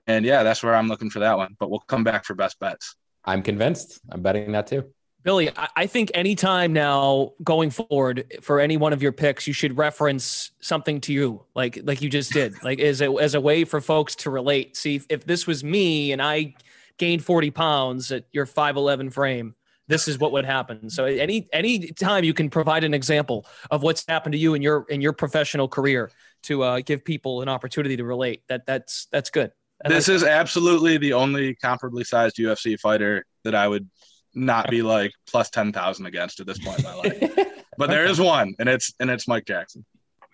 And 0.06 0.24
yeah, 0.24 0.42
that's 0.42 0.62
where 0.62 0.74
I'm 0.74 0.88
looking 0.88 1.10
for 1.10 1.20
that 1.20 1.36
one. 1.36 1.56
But 1.58 1.70
we'll 1.70 1.80
come 1.80 2.04
back 2.04 2.24
for 2.24 2.34
best 2.34 2.58
bets. 2.58 2.96
I'm 3.24 3.42
convinced. 3.42 4.00
I'm 4.10 4.22
betting 4.22 4.52
that 4.52 4.66
too. 4.66 4.92
Billy, 5.22 5.50
I 5.74 5.88
think 5.88 6.12
anytime 6.14 6.72
now 6.72 7.32
going 7.42 7.70
forward 7.70 8.32
for 8.42 8.60
any 8.60 8.76
one 8.76 8.92
of 8.92 9.02
your 9.02 9.10
picks, 9.10 9.48
you 9.48 9.52
should 9.52 9.76
reference 9.76 10.52
something 10.60 11.00
to 11.00 11.12
you, 11.12 11.42
like 11.52 11.80
like 11.82 12.00
you 12.00 12.08
just 12.08 12.32
did, 12.32 12.62
like 12.62 12.78
as 12.78 13.02
a 13.02 13.10
as 13.14 13.34
a 13.34 13.40
way 13.40 13.64
for 13.64 13.80
folks 13.80 14.14
to 14.16 14.30
relate. 14.30 14.76
See, 14.76 14.94
if, 14.94 15.06
if 15.08 15.24
this 15.24 15.44
was 15.44 15.64
me 15.64 16.12
and 16.12 16.22
I 16.22 16.54
gained 16.96 17.24
40 17.24 17.50
pounds 17.50 18.12
at 18.12 18.26
your 18.30 18.46
5'11 18.46 19.12
frame, 19.12 19.56
this 19.88 20.08
is 20.08 20.18
what 20.18 20.32
would 20.32 20.44
happen. 20.44 20.90
So 20.90 21.04
any 21.04 21.48
any 21.52 21.92
time 21.92 22.24
you 22.24 22.34
can 22.34 22.50
provide 22.50 22.84
an 22.84 22.94
example 22.94 23.46
of 23.70 23.82
what's 23.82 24.04
happened 24.06 24.32
to 24.32 24.38
you 24.38 24.54
in 24.54 24.62
your 24.62 24.86
in 24.88 25.00
your 25.00 25.12
professional 25.12 25.68
career 25.68 26.10
to 26.44 26.62
uh, 26.62 26.80
give 26.80 27.04
people 27.04 27.42
an 27.42 27.48
opportunity 27.48 27.96
to 27.96 28.04
relate, 28.04 28.42
that 28.48 28.66
that's 28.66 29.06
that's 29.12 29.30
good. 29.30 29.52
this 29.86 30.08
is 30.08 30.24
absolutely 30.24 30.96
the 30.98 31.12
only 31.12 31.54
comparably 31.56 32.06
sized 32.06 32.36
UFC 32.36 32.78
fighter 32.78 33.24
that 33.44 33.54
I 33.54 33.68
would 33.68 33.88
not 34.34 34.68
be 34.70 34.82
like 34.82 35.12
plus 35.28 35.50
ten 35.50 35.72
thousand 35.72 36.06
against 36.06 36.40
at 36.40 36.46
this 36.46 36.58
point 36.58 36.78
in 36.78 36.84
my 36.84 36.94
life. 36.94 37.48
but 37.78 37.90
there 37.90 38.06
is 38.06 38.20
one, 38.20 38.54
and 38.58 38.68
it's 38.68 38.92
and 39.00 39.10
it's 39.10 39.28
Mike 39.28 39.44
Jackson. 39.44 39.84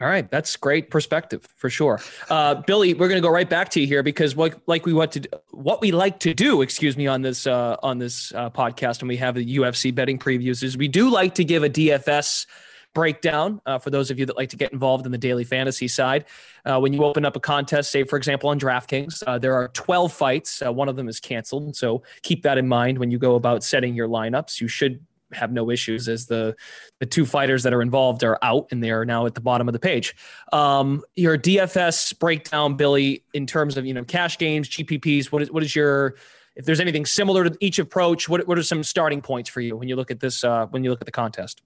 All 0.02 0.08
right, 0.08 0.28
that's 0.28 0.56
great 0.56 0.90
perspective 0.90 1.46
for 1.54 1.70
sure. 1.70 2.00
Uh, 2.28 2.56
Billy, 2.56 2.92
we're 2.92 3.06
going 3.06 3.22
to 3.22 3.26
go 3.26 3.32
right 3.32 3.48
back 3.48 3.68
to 3.70 3.80
you 3.80 3.86
here 3.86 4.02
because 4.02 4.34
what 4.34 4.60
like 4.66 4.84
we 4.84 4.92
want 4.92 5.12
to 5.12 5.28
what 5.52 5.80
we 5.80 5.92
like 5.92 6.18
to 6.20 6.34
do, 6.34 6.60
excuse 6.60 6.96
me, 6.96 7.06
on 7.06 7.22
this 7.22 7.46
uh, 7.46 7.76
on 7.84 7.98
this 7.98 8.32
uh, 8.34 8.50
podcast, 8.50 8.98
and 8.98 9.08
we 9.08 9.16
have 9.18 9.36
the 9.36 9.58
UFC 9.58 9.94
betting 9.94 10.18
previews 10.18 10.64
is 10.64 10.76
we 10.76 10.88
do 10.88 11.08
like 11.08 11.36
to 11.36 11.44
give 11.44 11.62
a 11.62 11.70
DFS 11.70 12.46
breakdown 12.94 13.60
uh, 13.64 13.78
for 13.78 13.90
those 13.90 14.10
of 14.10 14.18
you 14.18 14.26
that 14.26 14.36
like 14.36 14.48
to 14.48 14.56
get 14.56 14.72
involved 14.72 15.06
in 15.06 15.12
the 15.12 15.18
daily 15.18 15.44
fantasy 15.44 15.86
side. 15.86 16.24
Uh, 16.64 16.80
when 16.80 16.92
you 16.92 17.04
open 17.04 17.24
up 17.24 17.36
a 17.36 17.40
contest, 17.40 17.92
say 17.92 18.02
for 18.02 18.16
example 18.16 18.50
on 18.50 18.58
DraftKings, 18.58 19.22
uh, 19.28 19.38
there 19.38 19.54
are 19.54 19.68
12 19.68 20.12
fights. 20.12 20.62
Uh, 20.62 20.72
one 20.72 20.88
of 20.88 20.96
them 20.96 21.08
is 21.08 21.20
canceled, 21.20 21.76
so 21.76 22.02
keep 22.22 22.42
that 22.42 22.58
in 22.58 22.66
mind 22.66 22.98
when 22.98 23.12
you 23.12 23.18
go 23.18 23.36
about 23.36 23.62
setting 23.62 23.94
your 23.94 24.08
lineups. 24.08 24.60
You 24.60 24.66
should 24.66 25.06
have 25.34 25.52
no 25.52 25.70
issues 25.70 26.08
as 26.08 26.26
the 26.26 26.54
the 27.00 27.06
two 27.06 27.26
fighters 27.26 27.62
that 27.62 27.72
are 27.72 27.82
involved 27.82 28.24
are 28.24 28.38
out 28.42 28.68
and 28.70 28.82
they 28.82 28.90
are 28.90 29.04
now 29.04 29.26
at 29.26 29.34
the 29.34 29.40
bottom 29.40 29.68
of 29.68 29.72
the 29.72 29.78
page. 29.78 30.14
Um, 30.52 31.02
your 31.16 31.38
DFS 31.38 32.18
breakdown, 32.18 32.76
Billy, 32.76 33.24
in 33.34 33.46
terms 33.46 33.76
of 33.76 33.86
you 33.86 33.94
know 33.94 34.04
cash 34.04 34.38
games, 34.38 34.68
GPPs. 34.68 35.26
What 35.32 35.42
is 35.42 35.50
what 35.50 35.62
is 35.62 35.74
your 35.74 36.16
if 36.54 36.64
there's 36.64 36.80
anything 36.80 37.06
similar 37.06 37.48
to 37.48 37.56
each 37.60 37.78
approach, 37.78 38.28
what 38.28 38.46
what 38.46 38.58
are 38.58 38.62
some 38.62 38.82
starting 38.82 39.20
points 39.20 39.48
for 39.48 39.60
you 39.60 39.76
when 39.76 39.88
you 39.88 39.96
look 39.96 40.10
at 40.10 40.20
this 40.20 40.44
uh, 40.44 40.66
when 40.66 40.84
you 40.84 40.90
look 40.90 41.00
at 41.00 41.06
the 41.06 41.12
contest? 41.12 41.62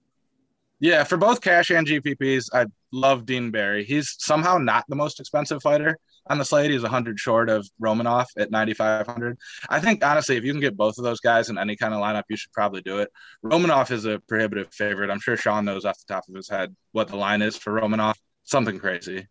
Yeah, 0.79 1.03
for 1.03 1.17
both 1.17 1.41
cash 1.41 1.71
and 1.71 1.87
GPPs, 1.87 2.49
I 2.53 2.67
love 2.91 3.25
Dean 3.25 3.49
Barry. 3.49 3.83
He's 3.83 4.15
somehow 4.19 4.59
not 4.59 4.85
the 4.87 4.95
most 4.95 5.19
expensive 5.19 5.61
fighter 5.61 5.97
on 6.29 6.37
the 6.37 6.45
slate. 6.45 6.71
He's 6.71 6.81
100 6.81 7.19
short 7.19 7.49
of 7.49 7.67
Romanov 7.81 8.25
at 8.37 8.51
9,500. 8.51 9.37
I 9.69 9.79
think, 9.79 10.05
honestly, 10.05 10.37
if 10.37 10.43
you 10.43 10.51
can 10.51 10.61
get 10.61 10.77
both 10.77 10.97
of 10.97 11.03
those 11.03 11.19
guys 11.19 11.49
in 11.49 11.57
any 11.57 11.75
kind 11.75 11.93
of 11.93 11.99
lineup, 11.99 12.23
you 12.29 12.37
should 12.37 12.51
probably 12.51 12.81
do 12.81 12.99
it. 12.99 13.11
Romanov 13.43 13.91
is 13.91 14.05
a 14.05 14.19
prohibitive 14.27 14.73
favorite. 14.73 15.09
I'm 15.09 15.19
sure 15.19 15.37
Sean 15.37 15.65
knows 15.65 15.85
off 15.85 15.97
the 15.97 16.13
top 16.13 16.25
of 16.27 16.35
his 16.35 16.49
head 16.49 16.75
what 16.91 17.07
the 17.07 17.17
line 17.17 17.41
is 17.41 17.55
for 17.55 17.73
Romanov. 17.73 18.15
Something 18.43 18.79
crazy. 18.79 19.27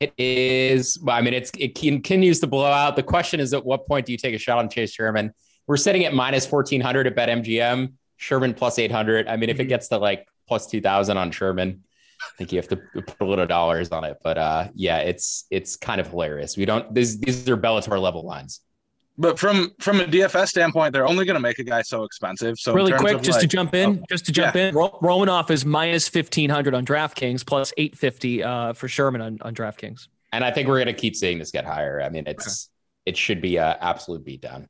It 0.00 0.12
is. 0.18 0.98
Well, 1.00 1.16
I 1.16 1.20
mean, 1.20 1.34
it's 1.34 1.52
it 1.56 1.76
continues 1.76 2.40
to 2.40 2.48
blow 2.48 2.66
out. 2.66 2.96
The 2.96 3.04
question 3.04 3.38
is, 3.38 3.54
at 3.54 3.64
what 3.64 3.86
point 3.86 4.06
do 4.06 4.12
you 4.12 4.18
take 4.18 4.34
a 4.34 4.38
shot 4.38 4.58
on 4.58 4.68
Chase 4.68 4.92
Sherman? 4.92 5.32
We're 5.68 5.76
sitting 5.76 6.04
at 6.04 6.12
minus 6.12 6.50
1400 6.50 7.06
at 7.06 7.14
BetMGM. 7.14 7.92
Sherman 8.16 8.54
plus 8.54 8.78
800. 8.78 9.26
I 9.26 9.36
mean, 9.36 9.50
if 9.50 9.56
it 9.58 9.62
mm-hmm. 9.62 9.68
gets 9.68 9.88
to 9.88 9.98
like 9.98 10.26
plus 10.48 10.66
2000 10.66 11.16
on 11.16 11.30
Sherman, 11.30 11.84
I 12.22 12.36
think 12.38 12.52
you 12.52 12.58
have 12.58 12.68
to 12.68 12.76
put 12.76 13.20
a 13.20 13.24
little 13.24 13.46
dollars 13.46 13.90
on 13.90 14.04
it. 14.04 14.18
But 14.22 14.38
uh, 14.38 14.68
yeah, 14.74 14.98
it's 14.98 15.44
it's 15.50 15.76
kind 15.76 16.00
of 16.00 16.08
hilarious. 16.08 16.56
We 16.56 16.64
don't 16.64 16.92
these 16.94 17.18
these 17.20 17.48
are 17.48 17.56
Bellator 17.56 18.00
level 18.00 18.24
lines. 18.24 18.60
But 19.18 19.38
from 19.38 19.72
from 19.78 20.00
a 20.00 20.04
DFS 20.04 20.48
standpoint, 20.48 20.92
they're 20.92 21.06
only 21.06 21.24
going 21.24 21.34
to 21.34 21.40
make 21.40 21.58
a 21.58 21.64
guy 21.64 21.82
so 21.82 22.04
expensive. 22.04 22.58
So 22.58 22.72
really 22.72 22.92
quick, 22.92 23.20
just 23.20 23.36
like, 23.36 23.42
to 23.42 23.46
jump 23.46 23.74
in, 23.74 24.00
oh, 24.02 24.04
just 24.08 24.24
to 24.26 24.32
jump 24.32 24.54
yeah. 24.56 24.68
in, 24.68 24.74
Ro- 24.74 24.98
Romanov 25.02 25.50
is 25.50 25.66
minus 25.66 26.08
fifteen 26.08 26.48
hundred 26.48 26.74
on 26.74 26.86
DraftKings, 26.86 27.44
plus 27.46 27.72
eight 27.76 27.96
fifty 27.96 28.42
uh, 28.42 28.72
for 28.72 28.88
Sherman 28.88 29.20
on, 29.20 29.38
on 29.42 29.54
DraftKings. 29.54 30.08
And 30.32 30.42
I 30.42 30.50
think 30.50 30.66
we're 30.66 30.78
going 30.78 30.86
to 30.86 30.94
keep 30.94 31.14
seeing 31.14 31.38
this 31.38 31.50
get 31.50 31.66
higher. 31.66 32.00
I 32.00 32.08
mean, 32.08 32.24
it's 32.26 32.68
okay. 33.04 33.10
it 33.10 33.16
should 33.18 33.42
be 33.42 33.58
an 33.58 33.76
absolute 33.80 34.24
beatdown. 34.24 34.66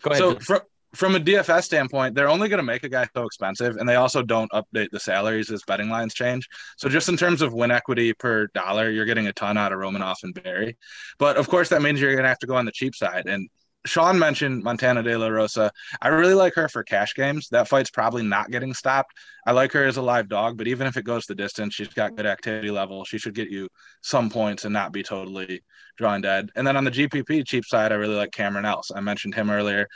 Go 0.00 0.10
ahead. 0.10 0.18
So 0.18 0.38
from 0.38 0.60
from 0.94 1.14
a 1.14 1.20
DFS 1.20 1.64
standpoint, 1.64 2.14
they're 2.14 2.28
only 2.28 2.48
going 2.48 2.58
to 2.58 2.64
make 2.64 2.84
a 2.84 2.88
guy 2.88 3.06
so 3.14 3.24
expensive, 3.24 3.76
and 3.76 3.88
they 3.88 3.96
also 3.96 4.22
don't 4.22 4.50
update 4.52 4.88
the 4.90 5.00
salaries 5.00 5.50
as 5.50 5.62
betting 5.66 5.90
lines 5.90 6.14
change. 6.14 6.48
So 6.76 6.88
just 6.88 7.08
in 7.08 7.16
terms 7.16 7.42
of 7.42 7.52
win 7.52 7.70
equity 7.70 8.14
per 8.14 8.46
dollar, 8.48 8.90
you're 8.90 9.04
getting 9.04 9.26
a 9.26 9.32
ton 9.32 9.58
out 9.58 9.72
of 9.72 9.78
Romanov 9.78 10.16
and 10.22 10.34
Barry. 10.42 10.76
But 11.18 11.36
of 11.36 11.48
course, 11.48 11.68
that 11.70 11.82
means 11.82 12.00
you're 12.00 12.12
going 12.12 12.22
to 12.22 12.28
have 12.28 12.38
to 12.38 12.46
go 12.46 12.56
on 12.56 12.64
the 12.64 12.72
cheap 12.72 12.94
side. 12.94 13.26
And 13.26 13.48
Sean 13.86 14.18
mentioned 14.18 14.64
Montana 14.64 15.02
De 15.02 15.16
La 15.16 15.28
Rosa. 15.28 15.70
I 16.00 16.08
really 16.08 16.34
like 16.34 16.54
her 16.54 16.68
for 16.68 16.82
cash 16.82 17.14
games. 17.14 17.48
That 17.50 17.68
fight's 17.68 17.90
probably 17.90 18.22
not 18.22 18.50
getting 18.50 18.74
stopped. 18.74 19.12
I 19.46 19.52
like 19.52 19.72
her 19.72 19.84
as 19.84 19.96
a 19.96 20.02
live 20.02 20.28
dog, 20.28 20.58
but 20.58 20.68
even 20.68 20.86
if 20.86 20.96
it 20.96 21.04
goes 21.04 21.26
the 21.26 21.34
distance, 21.34 21.74
she's 21.74 21.88
got 21.88 22.16
good 22.16 22.26
activity 22.26 22.70
level. 22.70 23.04
She 23.04 23.18
should 23.18 23.34
get 23.34 23.50
you 23.50 23.68
some 24.02 24.30
points 24.30 24.64
and 24.64 24.72
not 24.72 24.92
be 24.92 25.02
totally 25.02 25.62
drawing 25.96 26.22
dead. 26.22 26.50
And 26.56 26.66
then 26.66 26.76
on 26.76 26.84
the 26.84 26.90
GPP 26.90 27.46
cheap 27.46 27.64
side, 27.64 27.92
I 27.92 27.96
really 27.96 28.16
like 28.16 28.32
Cameron 28.32 28.64
Else. 28.64 28.90
I 28.94 29.00
mentioned 29.00 29.34
him 29.34 29.50
earlier 29.50 29.86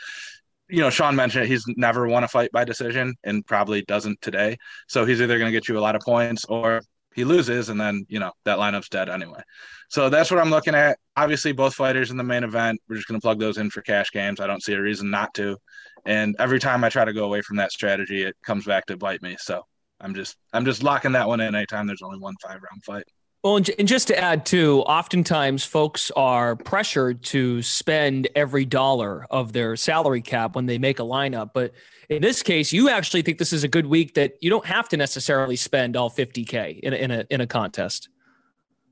you 0.73 0.81
know, 0.81 0.89
Sean 0.89 1.15
mentioned 1.15 1.47
he's 1.47 1.65
never 1.77 2.09
won 2.09 2.25
a 2.25 2.29
fight 2.29 2.51
by 2.51 2.65
decision 2.65 3.15
and 3.25 3.47
probably 3.47 3.83
doesn't 3.83 4.21
today. 4.23 4.57
So 4.89 5.05
he's 5.05 5.21
either 5.21 5.39
going 5.39 5.53
to 5.53 5.53
get 5.53 5.69
you 5.69 5.79
a 5.79 5.81
lot 5.81 5.95
of 5.95 6.01
points 6.01 6.47
or 6.47 6.81
he 7.15 7.25
loses, 7.25 7.69
and 7.69 7.79
then 7.79 8.07
you 8.09 8.19
know 8.19 8.33
that 8.47 8.57
lineup's 8.59 8.89
dead 8.89 9.11
anyway. 9.11 9.43
So 9.91 10.09
that's 10.09 10.31
what 10.31 10.41
I'm 10.41 10.49
looking 10.49 10.75
at. 10.75 10.99
Obviously, 11.15 11.53
both 11.53 11.75
fighters 11.75 12.11
in 12.11 12.17
the 12.17 12.25
main 12.25 12.43
event. 12.43 12.81
We're 12.89 12.97
just 12.97 13.07
going 13.07 13.21
to 13.21 13.23
plug 13.23 13.39
those 13.39 13.59
in 13.59 13.69
for 13.69 13.83
cash 13.83 14.11
games. 14.13 14.41
I 14.41 14.47
don't 14.47 14.63
see 14.63 14.73
a 14.73 14.81
reason 14.81 15.11
not 15.11 15.35
to. 15.35 15.59
And 16.07 16.35
every 16.39 16.59
time 16.59 16.83
I 16.85 16.89
try 16.89 17.05
to 17.05 17.13
go 17.13 17.27
away 17.27 17.43
from 17.43 17.59
that 17.59 17.71
strategy, 17.71 18.23
it 18.23 18.35
comes 18.43 18.65
back 18.65 18.87
to 18.87 18.97
bite 18.97 19.21
me. 19.21 19.37
So 19.39 19.63
I'm 20.01 20.15
just 20.15 20.39
I'm 20.55 20.65
just 20.65 20.83
locking 20.83 21.13
that 21.13 21.29
one 21.29 21.41
in. 21.41 21.55
Anytime 21.55 21.87
there's 21.87 22.03
only 22.03 22.19
one 22.19 22.35
five 22.43 22.61
round 22.63 22.83
fight. 22.83 23.05
Well, 23.43 23.57
and 23.57 23.89
just 23.89 24.07
to 24.07 24.17
add 24.17 24.47
too, 24.47 24.83
oftentimes 24.83 25.65
folks 25.65 26.13
are 26.13 26.55
pressured 26.55 27.25
to 27.25 27.61
spend 27.61 28.29
every 28.37 28.65
dollar 28.65 29.27
of 29.31 29.53
their 29.53 29.75
salary 29.75 30.21
cap 30.21 30.55
when 30.55 30.67
they 30.67 30.79
make 30.79 31.01
a 31.01 31.03
lineup. 31.03 31.51
But 31.53 31.73
in 32.09 32.23
this 32.23 32.41
case, 32.45 32.73
you 32.73 32.89
actually 32.89 33.23
think 33.23 33.39
this 33.39 33.53
is 33.53 33.65
a 33.65 33.69
good 33.69 33.87
week 33.87 34.15
that 34.15 34.35
you 34.41 34.49
don't 34.49 34.67
have 34.67 34.89
to 34.91 34.97
necessarily 34.97 35.57
spend 35.57 35.97
all 35.97 36.09
50k 36.09 36.79
in 36.81 36.93
a, 36.93 36.97
in 36.97 37.11
a 37.11 37.25
in 37.31 37.41
a 37.41 37.47
contest. 37.49 38.09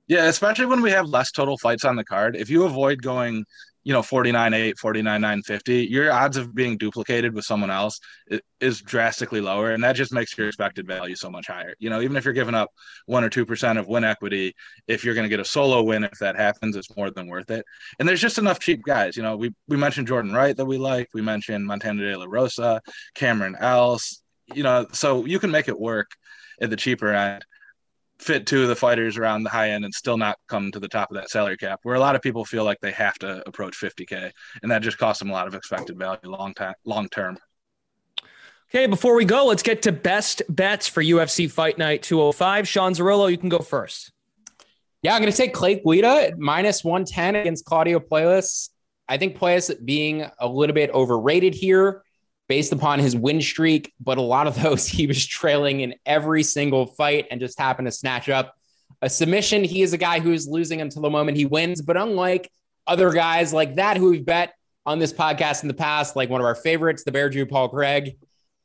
Yeah, 0.08 0.24
especially 0.24 0.66
when 0.66 0.82
we 0.82 0.90
have 0.90 1.08
less 1.08 1.30
total 1.30 1.56
fights 1.56 1.84
on 1.84 1.94
the 1.94 2.04
card. 2.04 2.34
If 2.34 2.50
you 2.50 2.64
avoid 2.64 3.02
going 3.02 3.44
you 3.82 3.92
know 3.92 4.02
49 4.02 4.52
8 4.52 4.78
49 4.78 5.20
9 5.20 5.42
50 5.42 5.86
your 5.86 6.12
odds 6.12 6.36
of 6.36 6.54
being 6.54 6.76
duplicated 6.76 7.34
with 7.34 7.44
someone 7.44 7.70
else 7.70 7.98
is 8.60 8.80
drastically 8.80 9.40
lower 9.40 9.72
and 9.72 9.82
that 9.82 9.94
just 9.94 10.12
makes 10.12 10.36
your 10.36 10.48
expected 10.48 10.86
value 10.86 11.16
so 11.16 11.30
much 11.30 11.46
higher. 11.46 11.74
You 11.78 11.90
know 11.90 12.00
even 12.02 12.16
if 12.16 12.24
you're 12.24 12.34
giving 12.34 12.54
up 12.54 12.70
1 13.06 13.24
or 13.24 13.30
2% 13.30 13.78
of 13.78 13.88
win 13.88 14.04
equity 14.04 14.54
if 14.86 15.04
you're 15.04 15.14
going 15.14 15.24
to 15.24 15.30
get 15.30 15.40
a 15.40 15.44
solo 15.44 15.82
win 15.82 16.04
if 16.04 16.18
that 16.18 16.36
happens 16.36 16.76
it's 16.76 16.94
more 16.96 17.10
than 17.10 17.26
worth 17.26 17.50
it. 17.50 17.64
And 17.98 18.08
there's 18.08 18.20
just 18.20 18.38
enough 18.38 18.60
cheap 18.60 18.82
guys 18.82 19.16
you 19.16 19.22
know 19.22 19.36
we 19.36 19.54
we 19.68 19.76
mentioned 19.76 20.08
Jordan 20.08 20.32
Wright 20.32 20.56
that 20.56 20.66
we 20.66 20.78
like 20.78 21.08
we 21.14 21.22
mentioned 21.22 21.66
Montana 21.66 22.02
De 22.02 22.18
La 22.18 22.26
Rosa 22.28 22.82
Cameron 23.14 23.56
Else 23.58 24.22
you 24.54 24.62
know 24.62 24.86
so 24.92 25.24
you 25.24 25.38
can 25.38 25.50
make 25.50 25.68
it 25.68 25.78
work 25.78 26.10
at 26.60 26.68
the 26.70 26.76
cheaper 26.76 27.12
end 27.14 27.44
fit 28.20 28.46
two 28.46 28.62
of 28.62 28.68
the 28.68 28.76
fighters 28.76 29.16
around 29.16 29.42
the 29.42 29.50
high 29.50 29.70
end 29.70 29.84
and 29.84 29.94
still 29.94 30.18
not 30.18 30.38
come 30.46 30.70
to 30.70 30.78
the 30.78 30.88
top 30.88 31.10
of 31.10 31.16
that 31.16 31.30
salary 31.30 31.56
cap 31.56 31.80
where 31.82 31.96
a 31.96 32.00
lot 32.00 32.14
of 32.14 32.22
people 32.22 32.44
feel 32.44 32.64
like 32.64 32.78
they 32.80 32.92
have 32.92 33.18
to 33.18 33.42
approach 33.48 33.76
50k 33.80 34.30
and 34.62 34.70
that 34.70 34.82
just 34.82 34.98
costs 34.98 35.20
them 35.20 35.30
a 35.30 35.32
lot 35.32 35.46
of 35.46 35.54
expected 35.54 35.98
value 35.98 36.20
long 36.24 36.52
time 36.54 36.74
long 36.84 37.08
term. 37.08 37.38
Okay 38.70 38.86
before 38.86 39.14
we 39.14 39.24
go 39.24 39.46
let's 39.46 39.62
get 39.62 39.82
to 39.82 39.92
best 39.92 40.42
bets 40.48 40.86
for 40.86 41.02
ufc 41.02 41.50
fight 41.50 41.78
night 41.78 42.02
205 42.02 42.68
sean 42.68 42.92
zerillo 42.92 43.30
you 43.30 43.38
can 43.38 43.48
go 43.48 43.58
first. 43.58 44.12
Yeah 45.02 45.14
i'm 45.14 45.22
going 45.22 45.32
to 45.32 45.36
take 45.36 45.54
clay 45.54 45.80
guida 45.80 46.32
minus 46.36 46.84
110 46.84 47.36
against 47.36 47.64
claudio 47.64 47.98
puelles. 48.00 48.68
I 49.08 49.16
think 49.16 49.38
puelles 49.38 49.72
being 49.84 50.26
a 50.38 50.46
little 50.46 50.74
bit 50.74 50.90
overrated 50.90 51.54
here 51.54 52.02
based 52.50 52.72
upon 52.72 52.98
his 52.98 53.14
win 53.14 53.40
streak, 53.40 53.94
but 54.00 54.18
a 54.18 54.20
lot 54.20 54.48
of 54.48 54.60
those 54.60 54.84
he 54.88 55.06
was 55.06 55.24
trailing 55.24 55.82
in 55.82 55.94
every 56.04 56.42
single 56.42 56.84
fight 56.84 57.28
and 57.30 57.40
just 57.40 57.56
happened 57.56 57.86
to 57.86 57.92
snatch 57.92 58.28
up 58.28 58.56
a 59.02 59.08
submission. 59.08 59.62
He 59.62 59.82
is 59.82 59.92
a 59.92 59.96
guy 59.96 60.18
who 60.18 60.32
is 60.32 60.48
losing 60.48 60.80
until 60.80 61.00
the 61.00 61.10
moment 61.10 61.36
he 61.36 61.46
wins, 61.46 61.80
but 61.80 61.96
unlike 61.96 62.50
other 62.88 63.12
guys 63.12 63.52
like 63.52 63.76
that 63.76 63.96
who 63.96 64.10
we've 64.10 64.26
bet 64.26 64.52
on 64.84 64.98
this 64.98 65.12
podcast 65.12 65.62
in 65.62 65.68
the 65.68 65.74
past, 65.74 66.16
like 66.16 66.28
one 66.28 66.40
of 66.40 66.44
our 66.44 66.56
favorites, 66.56 67.04
the 67.04 67.12
Bear 67.12 67.30
Jew 67.30 67.46
Paul 67.46 67.68
Craig, 67.68 68.16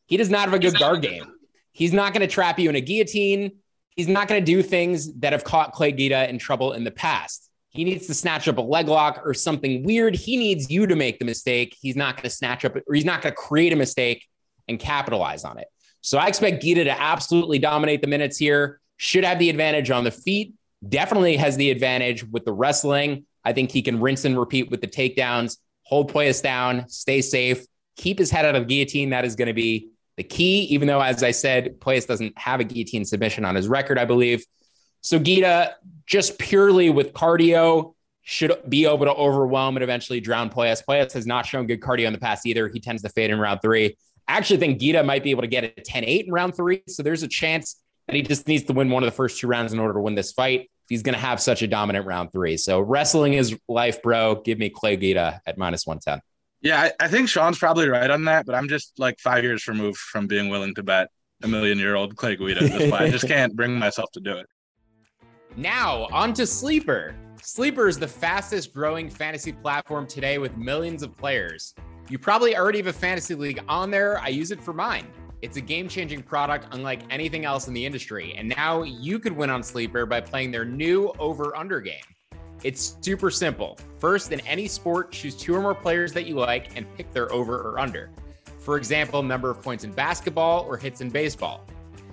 he 0.08 0.18
does 0.18 0.32
not 0.32 0.46
have 0.46 0.54
a 0.56 0.60
good 0.60 0.80
guard 0.80 1.04
game. 1.04 1.32
He's 1.72 1.94
not 1.94 2.12
going 2.12 2.28
to 2.28 2.34
trap 2.34 2.58
you 2.58 2.70
in 2.70 2.76
a 2.76 2.82
guillotine. 2.82 3.52
He's 3.92 4.08
not 4.08 4.28
going 4.28 4.44
to 4.44 4.46
do 4.46 4.64
things 4.64 5.14
that 5.20 5.32
have 5.32 5.44
caught 5.44 5.74
Clay 5.74 5.92
Guida 5.92 6.28
in 6.28 6.40
trouble 6.40 6.74
in 6.74 6.84
the 6.84 6.92
past. 6.92 7.52
He 7.76 7.84
needs 7.84 8.08
to 8.08 8.14
snatch 8.14 8.48
up 8.48 8.58
a 8.58 8.62
leg 8.62 8.88
lock 8.88 9.22
or 9.26 9.34
something 9.34 9.84
weird. 9.84 10.16
He 10.16 10.38
needs 10.38 10.72
you 10.72 10.88
to 10.88 10.96
make 10.96 11.20
the 11.20 11.26
mistake. 11.26 11.76
He's 11.82 11.98
not 11.98 12.16
going 12.16 12.24
to 12.24 12.30
snatch 12.30 12.64
up, 12.64 12.76
or 12.76 12.94
he's 12.94 13.04
not 13.04 13.22
going 13.22 13.34
to 13.34 13.38
create 13.38 13.74
a 13.74 13.76
mistake 13.76 14.26
and 14.70 14.80
capitalize 14.80 15.44
on 15.44 15.58
it. 15.58 15.68
So 16.00 16.18
I 16.18 16.28
expect 16.28 16.62
Guida 16.62 16.86
to 16.86 17.02
absolutely 17.02 17.60
dominate 17.60 18.02
the 18.02 18.08
minutes 18.08 18.38
here. 18.38 18.80
Should 18.98 19.26
have 19.26 19.40
the 19.40 19.50
advantage 19.50 19.92
on 19.92 20.06
the 20.06 20.12
feet. 20.12 20.54
Definitely 20.88 21.36
has 21.36 21.58
the 21.58 21.70
advantage 21.70 22.24
with 22.24 22.46
the 22.46 22.54
wrestling. 22.54 23.26
I 23.44 23.52
think 23.52 23.72
he 23.72 23.82
can 23.82 24.00
rinse 24.00 24.24
and 24.24 24.40
repeat 24.40 24.72
with 24.72 24.80
the 24.82 24.88
takedowns, 24.88 25.58
hold 25.84 26.14
Puelles 26.14 26.42
down, 26.42 26.88
stay 26.88 27.22
safe, 27.22 27.66
keep 27.98 28.20
his 28.20 28.32
head 28.32 28.46
out 28.46 28.56
of 28.56 28.68
guillotine. 28.68 29.10
That 29.10 29.26
is 29.26 29.36
going 29.36 29.48
to 29.48 29.54
be 29.54 29.90
the 30.16 30.24
key, 30.24 30.62
even 30.66 30.88
though, 30.88 31.02
as 31.02 31.24
I 31.24 31.32
said, 31.32 31.80
Puelles 31.80 32.08
doesn't 32.08 32.38
have 32.38 32.62
a 32.62 32.64
guillotine 32.64 33.04
submission 33.04 33.44
on 33.44 33.56
his 33.56 33.68
record, 33.68 34.00
I 34.00 34.06
believe. 34.06 34.46
So 35.06 35.20
Guida, 35.20 35.76
just 36.08 36.40
purely 36.40 36.90
with 36.90 37.14
cardio, 37.14 37.94
should 38.24 38.60
be 38.68 38.88
able 38.88 39.06
to 39.06 39.14
overwhelm 39.14 39.78
and 39.78 39.84
eventually 39.84 40.20
drown 40.20 40.50
Puelles. 40.50 40.84
Puelles 40.84 41.14
has 41.14 41.28
not 41.28 41.46
shown 41.46 41.68
good 41.68 41.80
cardio 41.80 42.08
in 42.08 42.14
the 42.14 42.18
past 42.18 42.48
either. 42.48 42.70
He 42.70 42.80
tends 42.80 43.04
to 43.04 43.10
fade 43.10 43.30
in 43.30 43.40
round 43.40 43.62
three. 43.62 43.98
I 44.28 44.36
actually 44.36 44.58
think 44.58 44.80
Guida 44.80 45.04
might 45.04 45.24
be 45.24 45.30
able 45.30 45.44
to 45.44 45.48
get 45.48 45.64
a 45.64 45.70
10 45.70 46.06
8 46.06 46.26
in 46.26 46.34
round 46.34 46.56
three. 46.56 46.82
So 46.88 47.04
there's 47.04 47.22
a 47.22 47.28
chance 47.28 47.80
that 48.08 48.16
he 48.16 48.24
just 48.24 48.48
needs 48.48 48.64
to 48.64 48.74
win 48.74 48.90
one 48.90 49.04
of 49.04 49.08
the 49.08 49.16
first 49.16 49.40
two 49.40 49.46
rounds 49.46 49.74
in 49.74 49.80
order 49.80 49.94
to 49.94 50.00
win 50.00 50.16
this 50.16 50.32
fight. 50.32 50.72
He's 50.90 51.04
going 51.04 51.14
to 51.14 51.22
have 51.22 51.40
such 51.40 51.62
a 51.62 51.68
dominant 51.68 52.08
round 52.08 52.32
three. 52.32 52.58
So 52.58 52.80
wrestling 52.80 53.34
is 53.34 53.56
life, 53.68 54.02
bro. 54.02 54.42
Give 54.44 54.58
me 54.58 54.72
Clay 54.72 54.98
Guida 54.98 55.40
at 55.46 55.60
minus 55.60 55.86
110. 55.86 56.20
Yeah, 56.62 56.82
I, 56.82 57.06
I 57.06 57.08
think 57.10 57.30
Sean's 57.30 57.60
probably 57.60 57.88
right 57.90 58.10
on 58.10 58.26
that, 58.26 58.48
but 58.48 58.56
I'm 58.56 58.68
just 58.68 58.98
like 58.98 59.20
five 59.20 59.44
years 59.44 59.68
removed 59.68 60.00
from 60.00 60.26
being 60.26 60.50
willing 60.50 60.74
to 60.74 60.82
bet 60.82 61.10
a 61.44 61.48
million 61.48 61.78
year 61.78 61.94
old 61.94 62.16
Clay 62.16 62.36
Guida. 62.38 62.92
I 62.92 63.12
just 63.12 63.28
can't 63.28 63.56
bring 63.56 63.78
myself 63.78 64.10
to 64.14 64.20
do 64.20 64.38
it. 64.38 64.48
Now, 65.58 66.08
on 66.12 66.34
to 66.34 66.46
Sleeper. 66.46 67.16
Sleeper 67.42 67.88
is 67.88 67.98
the 67.98 68.08
fastest 68.08 68.74
growing 68.74 69.10
fantasy 69.10 69.54
platform 69.54 70.06
today 70.06 70.38
with 70.38 70.58
millions 70.58 71.02
of 71.02 71.16
players. 71.16 71.74
You 72.10 72.20
probably 72.20 72.58
already 72.58 72.80
have 72.80 72.88
a 72.88 72.94
fantasy 72.94 73.36
league 73.36 73.64
on 73.70 73.90
there. 73.90 74.20
I 74.20 74.28
use 74.28 74.52
it 74.52 74.62
for 74.62 74.74
mine. 74.74 75.08
It's 75.42 75.56
a 75.56 75.62
game 75.62 75.88
changing 75.88 76.24
product 76.24 76.68
unlike 76.74 77.04
anything 77.10 77.46
else 77.46 77.70
in 77.70 77.74
the 77.74 77.86
industry. 77.86 78.36
And 78.38 78.50
now 78.50 78.84
you 78.84 79.18
could 79.18 79.32
win 79.32 79.50
on 79.50 79.64
Sleeper 79.64 80.06
by 80.06 80.20
playing 80.20 80.52
their 80.52 80.66
new 80.66 81.14
over 81.20 81.56
under 81.56 81.80
game. 81.80 82.04
It's 82.64 82.98
super 83.00 83.32
simple. 83.32 83.78
First, 83.98 84.34
in 84.34 84.42
any 84.42 84.68
sport, 84.68 85.14
choose 85.14 85.38
two 85.38 85.56
or 85.56 85.62
more 85.62 85.76
players 85.76 86.12
that 86.14 86.26
you 86.26 86.36
like 86.36 86.76
and 86.76 86.86
pick 86.98 87.14
their 87.14 87.32
over 87.32 87.62
or 87.62 87.80
under. 87.80 88.12
For 88.60 88.76
example, 88.76 89.24
number 89.24 89.50
of 89.50 89.62
points 89.62 89.86
in 89.86 89.92
basketball 89.92 90.66
or 90.66 90.76
hits 90.76 91.00
in 91.00 91.10
baseball. 91.10 91.66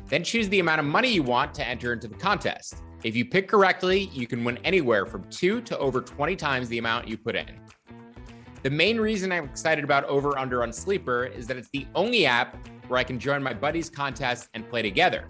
Then 0.07 0.22
choose 0.22 0.48
the 0.48 0.61
amount 0.61 0.78
of 0.78 0.87
money 0.87 1.09
you 1.09 1.24
want 1.24 1.55
to 1.55 1.66
enter 1.66 1.92
into 1.92 2.07
the 2.07 2.14
contest. 2.14 2.76
If 3.05 3.17
you 3.17 3.25
pick 3.25 3.49
correctly, 3.49 4.11
you 4.12 4.29
can 4.29 4.45
win 4.45 4.59
anywhere 4.59 5.07
from 5.07 5.25
two 5.29 5.61
to 5.62 5.77
over 5.79 6.01
20 6.01 6.37
times 6.37 6.69
the 6.69 6.79
amount 6.79 7.09
you 7.09 7.17
put 7.17 7.35
in. 7.35 7.59
The 8.62 8.71
main 8.71 9.01
reason 9.01 9.33
I'm 9.33 9.45
excited 9.45 9.83
about 9.83 10.05
Over 10.05 10.38
Under 10.38 10.62
on 10.62 10.73
Sleeper 10.73 11.25
is 11.25 11.49
that 11.49 11.57
it's 11.57 11.71
the 11.71 11.85
only 11.97 12.27
app 12.27 12.57
where 12.87 13.01
I 13.01 13.03
can 13.03 13.19
join 13.19 13.43
my 13.43 13.55
buddies' 13.55 13.91
contest 13.91 14.51
and 14.55 14.69
play 14.71 14.83
together. 14.83 15.27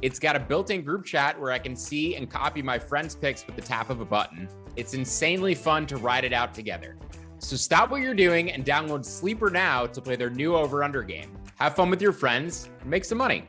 It's 0.00 0.18
got 0.18 0.36
a 0.36 0.40
built 0.40 0.70
in 0.70 0.82
group 0.82 1.04
chat 1.04 1.38
where 1.38 1.52
I 1.52 1.58
can 1.58 1.76
see 1.76 2.16
and 2.16 2.30
copy 2.30 2.62
my 2.62 2.78
friends' 2.78 3.14
picks 3.14 3.46
with 3.46 3.56
the 3.56 3.62
tap 3.62 3.90
of 3.90 4.00
a 4.00 4.06
button. 4.06 4.48
It's 4.74 4.94
insanely 4.94 5.54
fun 5.54 5.84
to 5.88 5.98
ride 5.98 6.24
it 6.24 6.32
out 6.32 6.54
together. 6.54 6.96
So 7.40 7.56
stop 7.56 7.90
what 7.90 8.00
you're 8.00 8.14
doing 8.14 8.52
and 8.52 8.64
download 8.64 9.04
Sleeper 9.04 9.50
now 9.50 9.84
to 9.84 10.00
play 10.00 10.16
their 10.16 10.30
new 10.30 10.56
Over 10.56 10.82
Under 10.82 11.02
game. 11.02 11.36
Have 11.56 11.76
fun 11.76 11.90
with 11.90 12.00
your 12.00 12.12
friends, 12.12 12.70
and 12.80 12.88
make 12.88 13.04
some 13.04 13.18
money. 13.18 13.46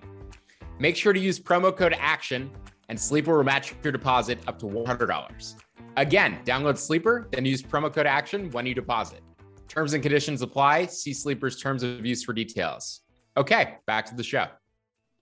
Make 0.79 0.97
sure 0.97 1.13
to 1.13 1.19
use 1.19 1.39
promo 1.39 1.75
code 1.75 1.93
ACTION 1.93 2.51
and 2.89 2.99
Sleeper 2.99 3.37
will 3.37 3.43
match 3.43 3.73
your 3.83 3.91
deposit 3.91 4.39
up 4.47 4.59
to 4.59 4.65
$100. 4.65 5.55
Again, 5.97 6.39
download 6.45 6.77
Sleeper, 6.77 7.27
then 7.31 7.45
use 7.45 7.61
promo 7.61 7.93
code 7.93 8.05
ACTION 8.05 8.51
when 8.51 8.65
you 8.65 8.73
deposit. 8.73 9.21
Terms 9.67 9.93
and 9.93 10.01
conditions 10.01 10.41
apply. 10.41 10.85
See 10.85 11.13
Sleeper's 11.13 11.59
terms 11.59 11.83
of 11.83 12.05
use 12.05 12.23
for 12.23 12.33
details. 12.33 13.01
Okay, 13.35 13.75
back 13.85 14.05
to 14.07 14.15
the 14.15 14.23
show. 14.23 14.47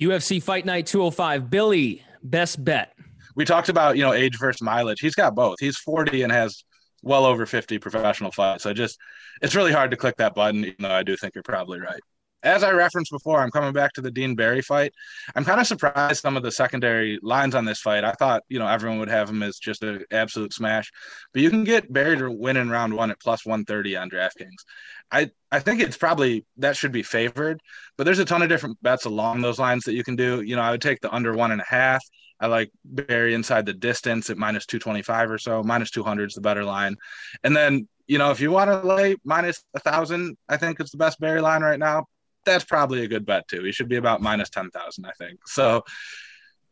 UFC 0.01 0.41
Fight 0.41 0.65
Night 0.65 0.85
205. 0.85 1.49
Billy, 1.49 2.03
best 2.23 2.63
bet. 2.63 2.93
We 3.35 3.45
talked 3.45 3.69
about, 3.69 3.97
you 3.97 4.03
know, 4.03 4.13
age 4.13 4.37
versus 4.37 4.61
mileage. 4.61 4.99
He's 4.99 5.15
got 5.15 5.35
both. 5.35 5.57
He's 5.59 5.77
40 5.77 6.23
and 6.23 6.31
has 6.31 6.63
well 7.01 7.25
over 7.25 7.45
50 7.45 7.79
professional 7.79 8.31
fights. 8.31 8.63
So 8.63 8.73
just, 8.73 8.97
it's 9.41 9.55
really 9.55 9.71
hard 9.71 9.91
to 9.91 9.97
click 9.97 10.15
that 10.17 10.35
button, 10.35 10.63
even 10.63 10.75
though 10.79 10.91
I 10.91 11.03
do 11.03 11.17
think 11.17 11.35
you're 11.35 11.43
probably 11.43 11.79
right 11.79 11.99
as 12.45 12.63
I 12.63 12.71
referenced 12.71 13.11
before, 13.11 13.39
I'm 13.41 13.49
coming 13.49 13.73
back 13.73 13.91
to 13.93 14.01
the 14.01 14.11
Dean 14.11 14.35
Barry 14.35 14.61
fight. 14.61 14.93
I'm 15.35 15.43
kind 15.43 15.59
of 15.59 15.65
surprised 15.65 16.21
some 16.21 16.37
of 16.37 16.43
the 16.43 16.51
secondary 16.51 17.19
lines 17.23 17.55
on 17.55 17.65
this 17.65 17.79
fight. 17.79 18.03
I 18.03 18.11
thought, 18.11 18.43
you 18.47 18.59
know, 18.59 18.67
everyone 18.67 18.99
would 18.99 19.09
have 19.09 19.29
him 19.29 19.41
as 19.41 19.57
just 19.57 19.83
an 19.83 20.05
absolute 20.11 20.53
smash, 20.53 20.91
but 21.33 21.41
you 21.41 21.49
can 21.49 21.63
get 21.63 21.91
Barry 21.91 22.15
to 22.17 22.31
win 22.31 22.55
in 22.55 22.69
round 22.69 22.93
one 22.93 23.09
at 23.09 23.19
plus 23.19 23.45
130 23.45 23.97
on 23.97 24.09
DraftKings. 24.11 24.63
I, 25.11 25.31
I 25.51 25.59
think 25.59 25.81
it's 25.81 25.97
probably 25.97 26.45
that 26.57 26.77
should 26.77 26.91
be 26.91 27.03
favored, 27.03 27.61
but 27.97 28.03
there's 28.03 28.19
a 28.19 28.25
ton 28.25 28.43
of 28.43 28.49
different 28.49 28.81
bets 28.83 29.05
along 29.05 29.41
those 29.41 29.59
lines 29.59 29.83
that 29.85 29.93
you 29.93 30.03
can 30.03 30.15
do. 30.15 30.41
You 30.41 30.55
know, 30.55 30.61
I 30.61 30.71
would 30.71 30.81
take 30.81 31.01
the 31.01 31.13
under 31.13 31.33
one 31.33 31.51
and 31.51 31.61
a 31.61 31.65
half. 31.67 32.03
I 32.39 32.47
like 32.47 32.69
Barry 32.83 33.33
inside 33.33 33.65
the 33.65 33.73
distance 33.73 34.29
at 34.29 34.37
minus 34.37 34.67
225 34.67 35.31
or 35.31 35.37
so. 35.39 35.63
Minus 35.63 35.89
200 35.89 36.29
is 36.29 36.35
the 36.35 36.41
better 36.41 36.63
line. 36.63 36.95
And 37.43 37.55
then, 37.55 37.87
you 38.07 38.17
know, 38.17 38.29
if 38.29 38.39
you 38.39 38.51
want 38.51 38.69
to 38.69 38.85
lay 38.85 39.15
minus 39.23 39.63
a 39.73 39.79
thousand, 39.79 40.37
I 40.49 40.57
think 40.57 40.79
it's 40.79 40.91
the 40.91 40.97
best 40.97 41.19
Barry 41.19 41.41
line 41.41 41.61
right 41.61 41.79
now 41.79 42.05
that's 42.45 42.65
probably 42.65 43.03
a 43.03 43.07
good 43.07 43.25
bet 43.25 43.47
too. 43.47 43.63
He 43.63 43.71
should 43.71 43.89
be 43.89 43.97
about 43.97 44.21
minus 44.21 44.49
10,000, 44.49 45.05
I 45.05 45.11
think. 45.17 45.39
So 45.47 45.83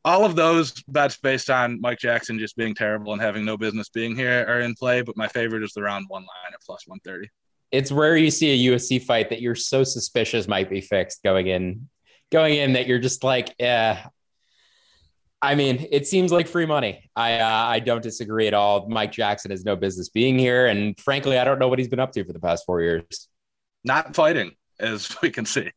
all 0.06 0.26
of 0.26 0.36
those 0.36 0.72
bets 0.84 1.18
based 1.18 1.50
on 1.50 1.80
Mike 1.80 2.00
Jackson 2.00 2.38
just 2.38 2.58
being 2.58 2.76
terrible 2.76 3.14
and 3.14 3.22
having 3.22 3.46
no 3.46 3.58
business 3.58 3.90
being 3.90 4.16
here 4.16 4.46
are 4.48 4.60
in 4.60 4.76
play, 4.76 5.02
but 5.02 5.16
my 5.16 5.28
favorite 5.28 5.64
is 5.64 5.74
the 5.74 5.82
round 5.82 6.06
one 6.10 6.24
line 6.24 6.54
at 6.54 6.62
plus 6.66 6.86
130. 6.88 7.30
It's 7.72 7.92
rare 7.92 8.18
you 8.18 8.30
see 8.30 8.70
a 8.70 8.72
UFC 8.72 9.02
fight 9.02 9.30
that 9.30 9.42
you're 9.42 9.56
so 9.56 9.84
suspicious 9.84 10.48
might 10.48 10.70
be 10.70 10.82
fixed 10.82 11.24
going 11.24 11.48
in, 11.48 11.90
going 12.32 12.56
in 12.56 12.74
that 12.74 12.88
you're 12.88 13.00
just 13.00 13.24
like, 13.24 13.56
yeah. 13.58 14.08
I 15.42 15.56
mean, 15.56 15.88
it 15.92 16.08
seems 16.08 16.32
like 16.32 16.48
free 16.48 16.66
money. 16.66 17.10
I 17.16 17.40
uh, 17.40 17.48
I 17.48 17.80
don't 17.80 18.02
disagree 18.02 18.48
at 18.48 18.54
all. 18.54 18.88
Mike 18.88 19.12
Jackson 19.12 19.52
has 19.52 19.66
no 19.66 19.76
business 19.76 20.08
being 20.08 20.40
here, 20.40 20.68
and 20.68 20.98
frankly, 20.98 21.38
I 21.38 21.44
don't 21.44 21.60
know 21.60 21.68
what 21.68 21.80
he's 21.80 21.90
been 21.90 22.00
up 22.00 22.14
to 22.14 22.24
for 22.24 22.32
the 22.32 22.40
past 22.40 22.66
four 22.66 22.82
years. 22.82 23.28
Not 23.84 24.16
fighting 24.16 24.54
as 24.84 25.16
we 25.22 25.30
can 25.30 25.46
see, 25.46 25.72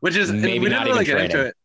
which 0.00 0.16
is 0.16 0.30
Maybe 0.30 0.58
we 0.58 0.68
didn't 0.68 0.84
really 0.84 1.02
even 1.02 1.16
get 1.16 1.24
into 1.24 1.46
it. 1.46 1.56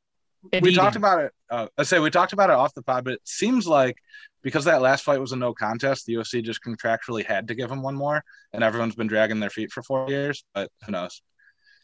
We 0.62 0.74
talked 0.74 0.96
about 0.96 1.20
it. 1.20 1.32
Uh, 1.50 1.68
I 1.78 1.84
say 1.84 2.00
we 2.00 2.10
talked 2.10 2.34
about 2.34 2.50
it 2.50 2.54
off 2.54 2.74
the 2.74 2.82
pod, 2.82 3.04
but 3.04 3.14
it 3.14 3.22
seems 3.26 3.68
like 3.68 3.98
because 4.44 4.66
that 4.66 4.82
last 4.82 5.04
fight 5.04 5.20
was 5.20 5.32
a 5.32 5.36
no 5.36 5.54
contest, 5.54 6.06
the 6.06 6.14
UFC 6.14 6.44
just 6.44 6.64
contractually 6.64 7.26
had 7.26 7.50
to 7.50 7.56
give 7.56 7.70
him 7.70 7.82
one 7.82 7.96
more, 7.96 8.24
and 8.54 8.64
everyone's 8.64 8.96
been 8.96 9.08
dragging 9.08 9.40
their 9.40 9.50
feet 9.50 9.72
for 9.72 9.84
four 9.84 10.10
years. 10.10 10.44
But 10.54 10.72
who 10.86 10.92
knows? 10.92 11.22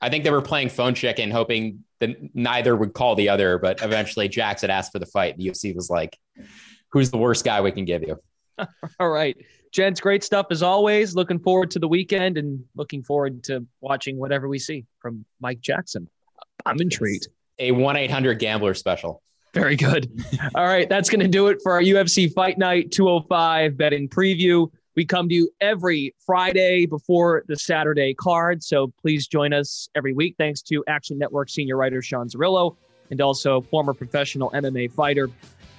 I 0.01 0.09
think 0.09 0.23
they 0.23 0.31
were 0.31 0.41
playing 0.41 0.69
phone 0.69 0.95
chicken, 0.95 1.31
hoping 1.31 1.83
that 1.99 2.09
neither 2.33 2.75
would 2.75 2.93
call 2.93 3.15
the 3.15 3.29
other. 3.29 3.57
But 3.57 3.81
eventually, 3.81 4.27
Jackson 4.27 4.69
asked 4.69 4.91
for 4.91 4.99
the 4.99 5.05
fight. 5.05 5.37
The 5.37 5.47
UFC 5.47 5.75
was 5.75 5.89
like, 5.89 6.17
"Who's 6.91 7.09
the 7.09 7.17
worst 7.17 7.43
guy 7.43 7.61
we 7.61 7.71
can 7.71 7.85
give 7.85 8.03
you?" 8.03 8.19
All 8.99 9.09
right. 9.09 9.37
Gents, 9.73 9.99
great 9.99 10.23
stuff 10.23 10.45
as 10.51 10.61
always. 10.61 11.15
Looking 11.15 11.39
forward 11.39 11.71
to 11.71 11.79
the 11.79 11.87
weekend 11.87 12.37
and 12.37 12.63
looking 12.75 13.01
forward 13.01 13.43
to 13.45 13.65
watching 13.81 14.17
whatever 14.19 14.47
we 14.47 14.59
see 14.59 14.85
from 14.99 15.25
Mike 15.41 15.61
Jackson. 15.61 16.07
I'm 16.63 16.79
intrigued. 16.79 17.27
A 17.57 17.71
1 17.71 17.95
800 17.95 18.37
gambler 18.37 18.75
special. 18.75 19.23
Very 19.55 19.75
good. 19.75 20.21
All 20.55 20.65
right. 20.65 20.87
That's 20.87 21.09
going 21.09 21.21
to 21.21 21.27
do 21.27 21.47
it 21.47 21.57
for 21.63 21.71
our 21.71 21.81
UFC 21.81 22.31
Fight 22.31 22.59
Night 22.59 22.91
205 22.91 23.75
betting 23.75 24.07
preview. 24.07 24.69
We 24.95 25.05
come 25.05 25.27
to 25.29 25.33
you 25.33 25.49
every 25.59 26.13
Friday 26.23 26.85
before 26.85 27.43
the 27.47 27.57
Saturday 27.57 28.13
card. 28.13 28.63
So 28.63 28.93
please 29.01 29.27
join 29.27 29.53
us 29.53 29.89
every 29.95 30.13
week. 30.13 30.35
Thanks 30.37 30.61
to 30.63 30.83
Action 30.87 31.17
Network 31.17 31.49
senior 31.49 31.77
writer 31.77 32.03
Sean 32.03 32.29
Zerillo 32.29 32.75
and 33.09 33.21
also 33.21 33.61
former 33.61 33.93
professional 33.93 34.51
MMA 34.51 34.91
fighter 34.91 35.29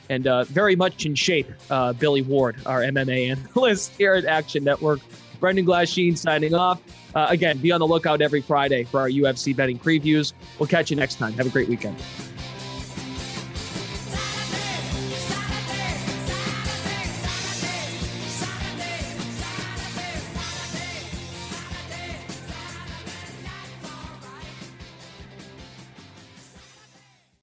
and 0.08 0.26
uh, 0.26 0.44
very 0.44 0.76
much 0.76 1.06
in 1.06 1.14
shape, 1.14 1.50
uh, 1.70 1.92
Billy 1.92 2.22
Ward, 2.22 2.56
our 2.66 2.80
MMA 2.80 3.36
analyst 3.36 3.92
here 3.98 4.14
at 4.14 4.24
Action 4.24 4.64
Network. 4.64 5.00
Brendan 5.40 5.66
Glasheen 5.66 6.16
signing 6.16 6.54
off. 6.54 6.80
Uh, 7.14 7.26
again, 7.28 7.58
be 7.58 7.70
on 7.70 7.80
the 7.80 7.86
lookout 7.86 8.20
every 8.20 8.40
Friday 8.40 8.84
for 8.84 9.00
our 9.00 9.08
UFC 9.08 9.54
betting 9.54 9.78
previews. 9.78 10.32
We'll 10.58 10.68
catch 10.68 10.90
you 10.90 10.96
next 10.96 11.16
time. 11.16 11.32
Have 11.34 11.46
a 11.46 11.50
great 11.50 11.68
weekend. 11.68 11.96